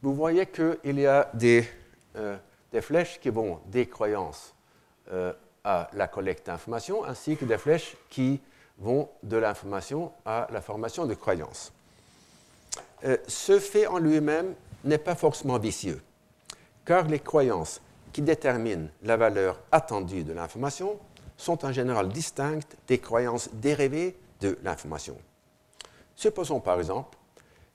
[0.00, 1.68] vous voyez qu'il y a des,
[2.16, 2.38] euh,
[2.80, 4.54] flèches qui vont des croyances
[5.10, 5.32] euh,
[5.64, 8.40] à la collecte d'informations, ainsi que des flèches qui
[8.78, 11.72] vont de l'information à la formation de croyances.
[13.04, 16.00] Euh, ce fait en lui-même n'est pas forcément vicieux,
[16.86, 17.82] car les croyances
[18.12, 20.98] qui déterminent la valeur attendue de l'information
[21.36, 25.18] sont en général distinctes des croyances dérivées de l'information.
[26.14, 27.18] Supposons par exemple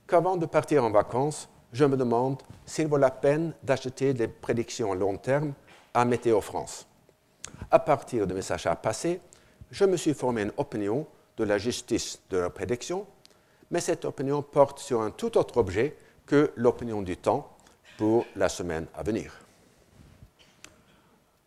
[0.07, 4.93] qu'avant de partir en vacances, je me demande s'il vaut la peine d'acheter des prédictions
[4.93, 5.53] à long terme
[5.93, 6.87] à Météo France.
[7.69, 9.21] À partir de mes achats passés,
[9.69, 11.05] je me suis formé une opinion
[11.37, 13.05] de la justice de leurs prédictions,
[13.69, 15.95] mais cette opinion porte sur un tout autre objet
[16.25, 17.55] que l'opinion du temps
[18.01, 19.31] pour la semaine à venir.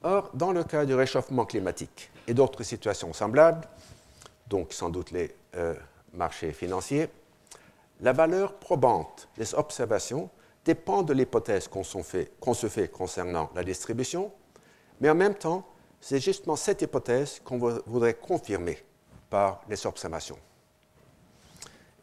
[0.04, 3.66] Or, dans le cas du réchauffement climatique et d'autres situations semblables,
[4.46, 5.74] donc sans doute les euh,
[6.12, 7.08] marchés financiers,
[8.00, 10.30] la valeur probante des observations
[10.64, 11.98] dépend de l'hypothèse qu'on se,
[12.54, 14.30] se fait concernant la distribution,
[15.00, 15.66] mais en même temps,
[16.00, 18.78] c'est justement cette hypothèse qu'on voudrait confirmer
[19.28, 20.38] par les observations.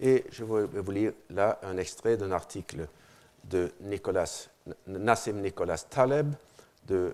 [0.01, 2.89] Et je vais vous lire là un extrait d'un article
[3.45, 4.49] de Nicolas,
[4.87, 6.33] Nassim Nicolas Taleb,
[6.91, 7.13] euh,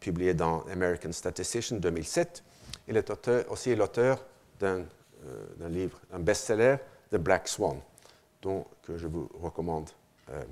[0.00, 2.44] publié dans American Statistician 2007.
[2.86, 3.10] Il est
[3.48, 4.24] aussi l'auteur
[4.62, 4.84] euh,
[5.56, 6.76] d'un livre, un best-seller,
[7.10, 7.80] The Black Swan,
[8.40, 9.90] dont que je vous recommande
[10.30, 10.44] euh,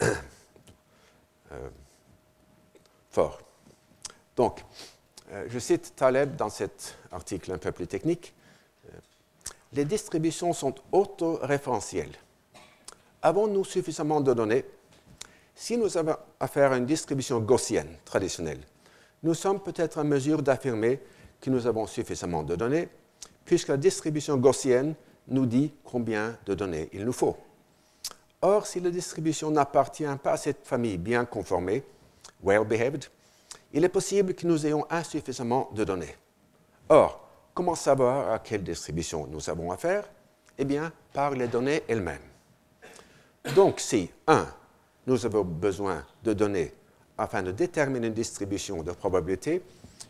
[3.10, 3.40] fort.
[4.34, 4.64] Donc,
[5.46, 8.34] je cite Taleb dans cet article un peu plus technique.
[9.74, 12.12] Les distributions sont autoréférentielles.
[13.22, 14.64] Avons-nous suffisamment de données?
[15.54, 18.60] Si nous avons affaire à une distribution gaussienne traditionnelle,
[19.22, 21.00] nous sommes peut-être en mesure d'affirmer
[21.40, 22.88] que nous avons suffisamment de données,
[23.44, 24.94] puisque la distribution gaussienne
[25.28, 27.36] nous dit combien de données il nous faut.
[28.40, 31.84] Or, si la distribution n'appartient pas à cette famille bien conformée,
[32.42, 33.04] well-behaved,
[33.72, 36.16] il est possible que nous ayons insuffisamment de données.
[36.88, 40.08] Or, comment savoir à quelle distribution nous avons affaire?
[40.58, 42.20] Eh bien, par les données elles-mêmes.
[43.54, 44.46] Donc, si, 1,
[45.06, 46.72] nous avons besoin de données
[47.18, 49.62] afin de déterminer une distribution de probabilité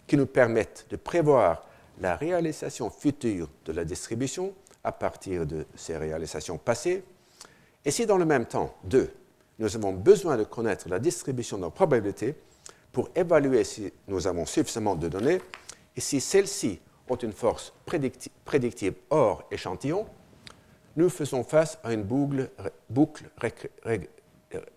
[0.07, 1.66] qui nous permette de prévoir
[2.01, 4.53] la réalisation future de la distribution
[4.84, 7.05] à partir de ces réalisations passées,
[7.84, 9.12] et si dans le même temps, 2,
[9.59, 12.34] nous avons besoin de connaître la distribution de probabilités
[12.93, 15.40] pour évaluer si nous avons suffisamment de données
[15.97, 16.80] et si celles-ci
[17.16, 20.06] une force prédictive hors échantillon,
[20.96, 22.50] nous faisons face à une boucle,
[22.90, 23.30] boucle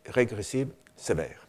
[0.05, 1.45] régressive sévère.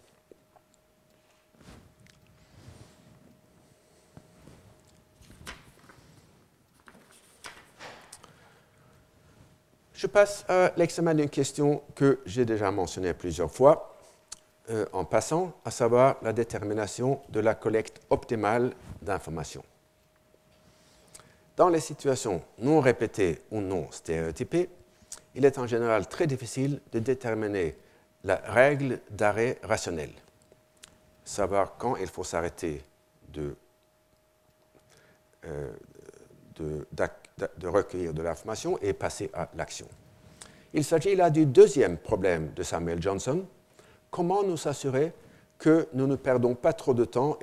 [9.96, 13.96] Je passe à l'examen d'une question que j'ai déjà mentionnée plusieurs fois,
[14.68, 19.64] euh, en passant, à savoir la détermination de la collecte optimale d'informations.
[21.56, 24.68] Dans les situations non répétées ou non stéréotypées,
[25.34, 27.76] il est en général très difficile de déterminer
[28.24, 30.10] la règle d'arrêt rationnel,
[31.24, 32.82] savoir quand il faut s'arrêter
[33.32, 33.56] de,
[35.46, 35.72] euh,
[36.58, 39.88] de recueillir de l'information et passer à l'action.
[40.74, 43.46] Il s'agit là du deuxième problème de Samuel Johnson,
[44.10, 45.12] comment nous assurer
[45.58, 47.38] que nous ne perdons pas trop de temps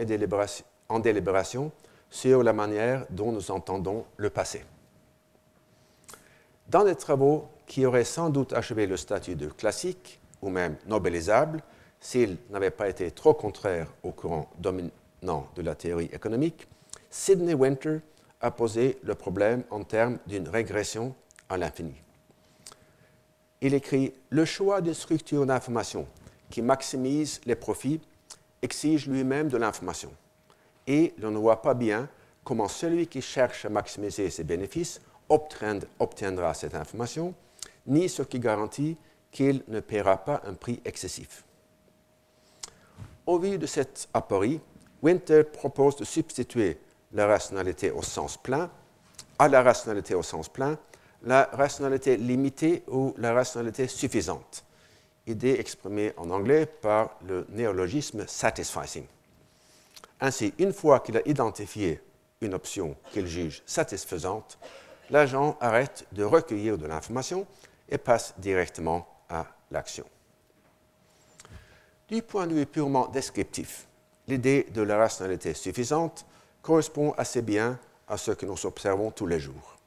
[0.89, 1.71] en délibération
[2.13, 4.63] sur la manière dont nous entendons le passé.
[6.69, 11.63] Dans des travaux qui auraient sans doute achevé le statut de classique ou même nobelisable
[11.99, 16.67] s'ils n'avaient pas été trop contraires au courant dominant de la théorie économique,
[17.09, 17.97] Sidney Winter
[18.41, 21.15] a posé le problème en termes d'une régression
[21.49, 21.95] à l'infini.
[23.59, 26.05] Il écrit Le choix de structures d'information
[26.51, 28.01] qui maximise les profits
[28.61, 30.11] exige lui-même de l'information.
[30.87, 32.09] Et l'on ne voit pas bien
[32.43, 37.33] comment celui qui cherche à maximiser ses bénéfices obtiendra cette information,
[37.87, 38.97] ni ce qui garantit
[39.31, 41.43] qu'il ne paiera pas un prix excessif.
[43.25, 44.59] Au vu de cette aporie,
[45.01, 46.77] Winter propose de substituer
[47.13, 48.69] la rationalité au sens plein,
[49.39, 50.77] à la rationalité au sens plein,
[51.23, 54.63] la rationalité limitée ou la rationalité suffisante,
[55.25, 59.05] idée exprimée en anglais par le néologisme satisficing.
[60.19, 62.01] Ainsi, une fois qu'il a identifié
[62.41, 64.57] une option qu'il juge satisfaisante,
[65.09, 67.45] l'agent arrête de recueillir de l'information
[67.89, 70.05] et passe directement à l'action.
[72.07, 73.87] Du point de vue purement descriptif,
[74.27, 76.25] l'idée de la rationalité suffisante
[76.61, 79.77] correspond assez bien à ce que nous observons tous les jours.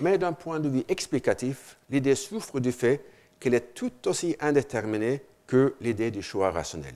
[0.00, 3.04] Mais d'un point de vue explicatif, l'idée souffre du fait
[3.40, 6.94] qu'elle est tout aussi indéterminée que l'idée du choix rationnel,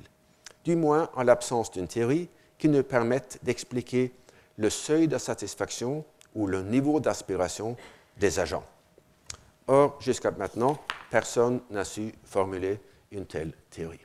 [0.64, 4.12] du moins en l'absence d'une théorie qui nous permette d'expliquer
[4.56, 6.04] le seuil de satisfaction
[6.34, 7.76] ou le niveau d'aspiration
[8.18, 8.64] des agents.
[9.66, 10.78] Or, jusqu'à maintenant,
[11.10, 12.80] personne n'a su formuler
[13.10, 14.00] une telle théorie.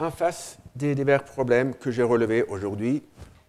[0.00, 3.02] En face des divers problèmes que j'ai relevés aujourd'hui,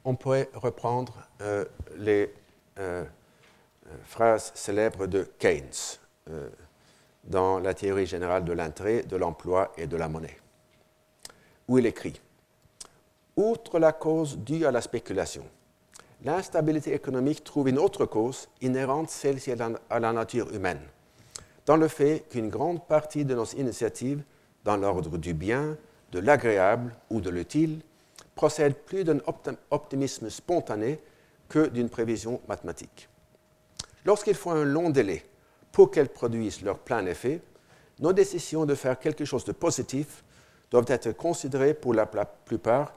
[0.04, 1.64] on pourrait reprendre euh,
[1.98, 2.34] les
[2.80, 3.04] euh,
[3.88, 5.98] euh, phrases célèbres de Keynes
[7.24, 10.38] dans la théorie générale de l'intérêt, de l'emploi et de la monnaie,
[11.68, 12.20] où il écrit
[13.36, 15.46] Outre la cause due à la spéculation,
[16.24, 19.54] l'instabilité économique trouve une autre cause inhérente celle-ci
[19.90, 20.82] à la nature humaine,
[21.66, 24.24] dans le fait qu'une grande partie de nos initiatives
[24.66, 25.78] dans l'ordre du bien,
[26.12, 27.80] de l'agréable ou de l'utile
[28.36, 29.20] procède plus d'un
[29.72, 31.00] optimisme spontané
[31.50, 33.10] que d'une prévision mathématique.
[34.06, 35.26] Lorsqu'il faut un long délai
[35.72, 37.42] pour qu'elles produisent leur plein effet,
[38.00, 40.24] nos décisions de faire quelque chose de positif
[40.72, 42.94] doivent être considérées pour la plupart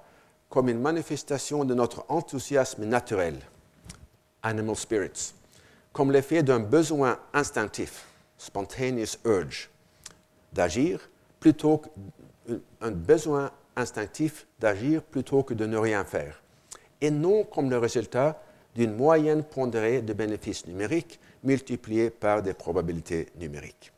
[0.49, 3.39] comme une manifestation de notre enthousiasme naturel,
[4.43, 5.33] animal spirits,
[5.93, 9.71] comme l'effet d'un besoin instinctif, spontaneous urge,
[10.53, 11.09] d'agir
[11.41, 11.89] plutôt que
[12.81, 16.42] un besoin instinctif d'agir plutôt que de ne rien faire,
[17.03, 18.41] et non comme le résultat
[18.75, 23.93] d'une moyenne pondérée de bénéfices numériques multipliée par des probabilités numériques.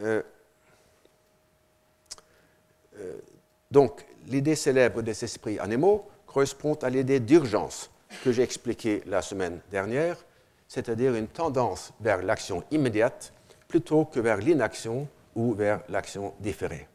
[0.00, 0.22] Euh,
[2.98, 3.18] euh,
[3.70, 7.90] donc, l'idée célèbre des esprits animaux correspond à l'idée d'urgence
[8.24, 10.16] que j'ai expliquée la semaine dernière,
[10.68, 13.32] c'est-à-dire une tendance vers l'action immédiate
[13.66, 16.86] plutôt que vers l'inaction ou vers l'action différée.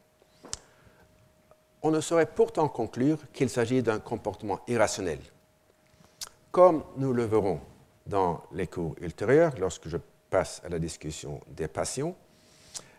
[1.86, 5.18] On ne saurait pourtant conclure qu'il s'agit d'un comportement irrationnel.
[6.50, 7.60] Comme nous le verrons
[8.06, 9.98] dans les cours ultérieurs, lorsque je
[10.30, 12.16] passe à la discussion des passions,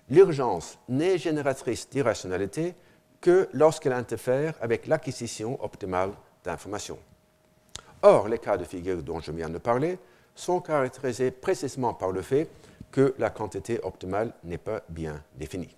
[0.07, 2.75] l'urgence n'est génératrice d'irrationalité
[3.19, 6.11] que lorsqu'elle interfère avec l'acquisition optimale
[6.43, 6.99] d'informations.
[8.03, 9.97] Or, les cas de figure dont je viens de parler
[10.35, 12.47] sont caractérisés précisément par le fait
[12.91, 15.75] que la quantité optimale n'est pas bien définie.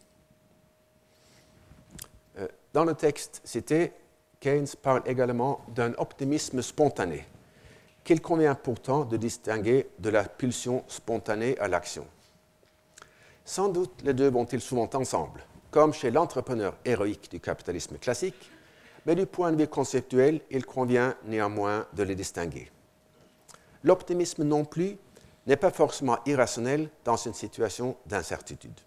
[2.78, 3.92] Dans le texte cité,
[4.40, 7.26] Keynes parle également d'un optimisme spontané,
[8.04, 12.06] qu'il convient pourtant de distinguer de la pulsion spontanée à l'action.
[13.44, 18.52] Sans doute les deux vont-ils souvent ensemble, comme chez l'entrepreneur héroïque du capitalisme classique,
[19.08, 22.70] mais du point de vue conceptuel, il convient néanmoins de les distinguer.
[23.84, 24.98] L'optimisme non plus
[25.48, 28.80] n'est pas forcément irrationnel dans une situation d'incertitude.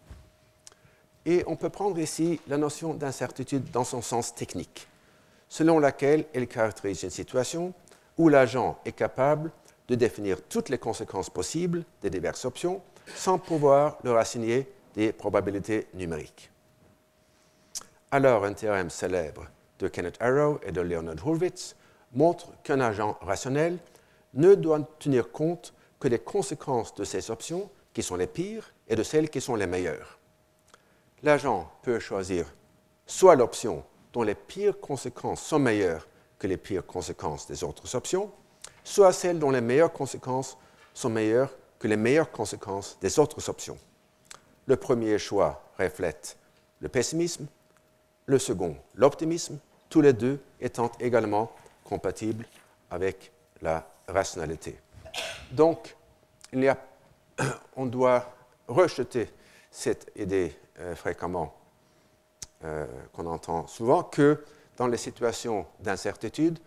[1.27, 4.89] Et on peut prendre ici la notion d'incertitude dans son sens technique,
[5.49, 7.75] selon laquelle elle caractérise une situation
[8.16, 9.51] où l'agent est capable
[9.89, 12.81] de définir toutes les conséquences possibles des diverses options
[13.14, 16.51] sans pouvoir leur assigner des probabilités numériques.
[18.11, 19.47] Alors, un théorème célèbre
[19.79, 21.77] de Kenneth Arrow et de Leonard Hurwitz
[22.12, 23.79] montre qu'un agent rationnel
[24.35, 28.97] ne doit tenir compte que des conséquences de ces options qui sont les pires et
[28.97, 30.20] de celles qui sont les meilleures.
[31.23, 32.47] L'agent peut choisir
[33.07, 36.07] soit l'option dont les pires conséquences sont meilleures
[36.39, 38.31] que les pires conséquences des autres options,
[38.83, 40.57] soit celle dont les meilleures conséquences
[40.95, 43.77] sont meilleures que les meilleures conséquences des autres options.
[44.66, 46.39] Le premier choix reflète
[46.81, 47.47] le pessimisme,
[48.27, 49.59] le second l'optimisme,
[49.91, 51.53] tous les deux étant également
[51.85, 52.47] compatibles
[52.91, 54.79] avec la rationalité.
[55.51, 55.97] Donc,
[57.77, 58.33] on doit
[58.68, 59.29] rejeter
[59.71, 61.55] cette idée euh, fréquemment
[62.64, 64.45] euh, qu'on entend souvent que
[64.76, 66.59] dans les situations d'incertitude,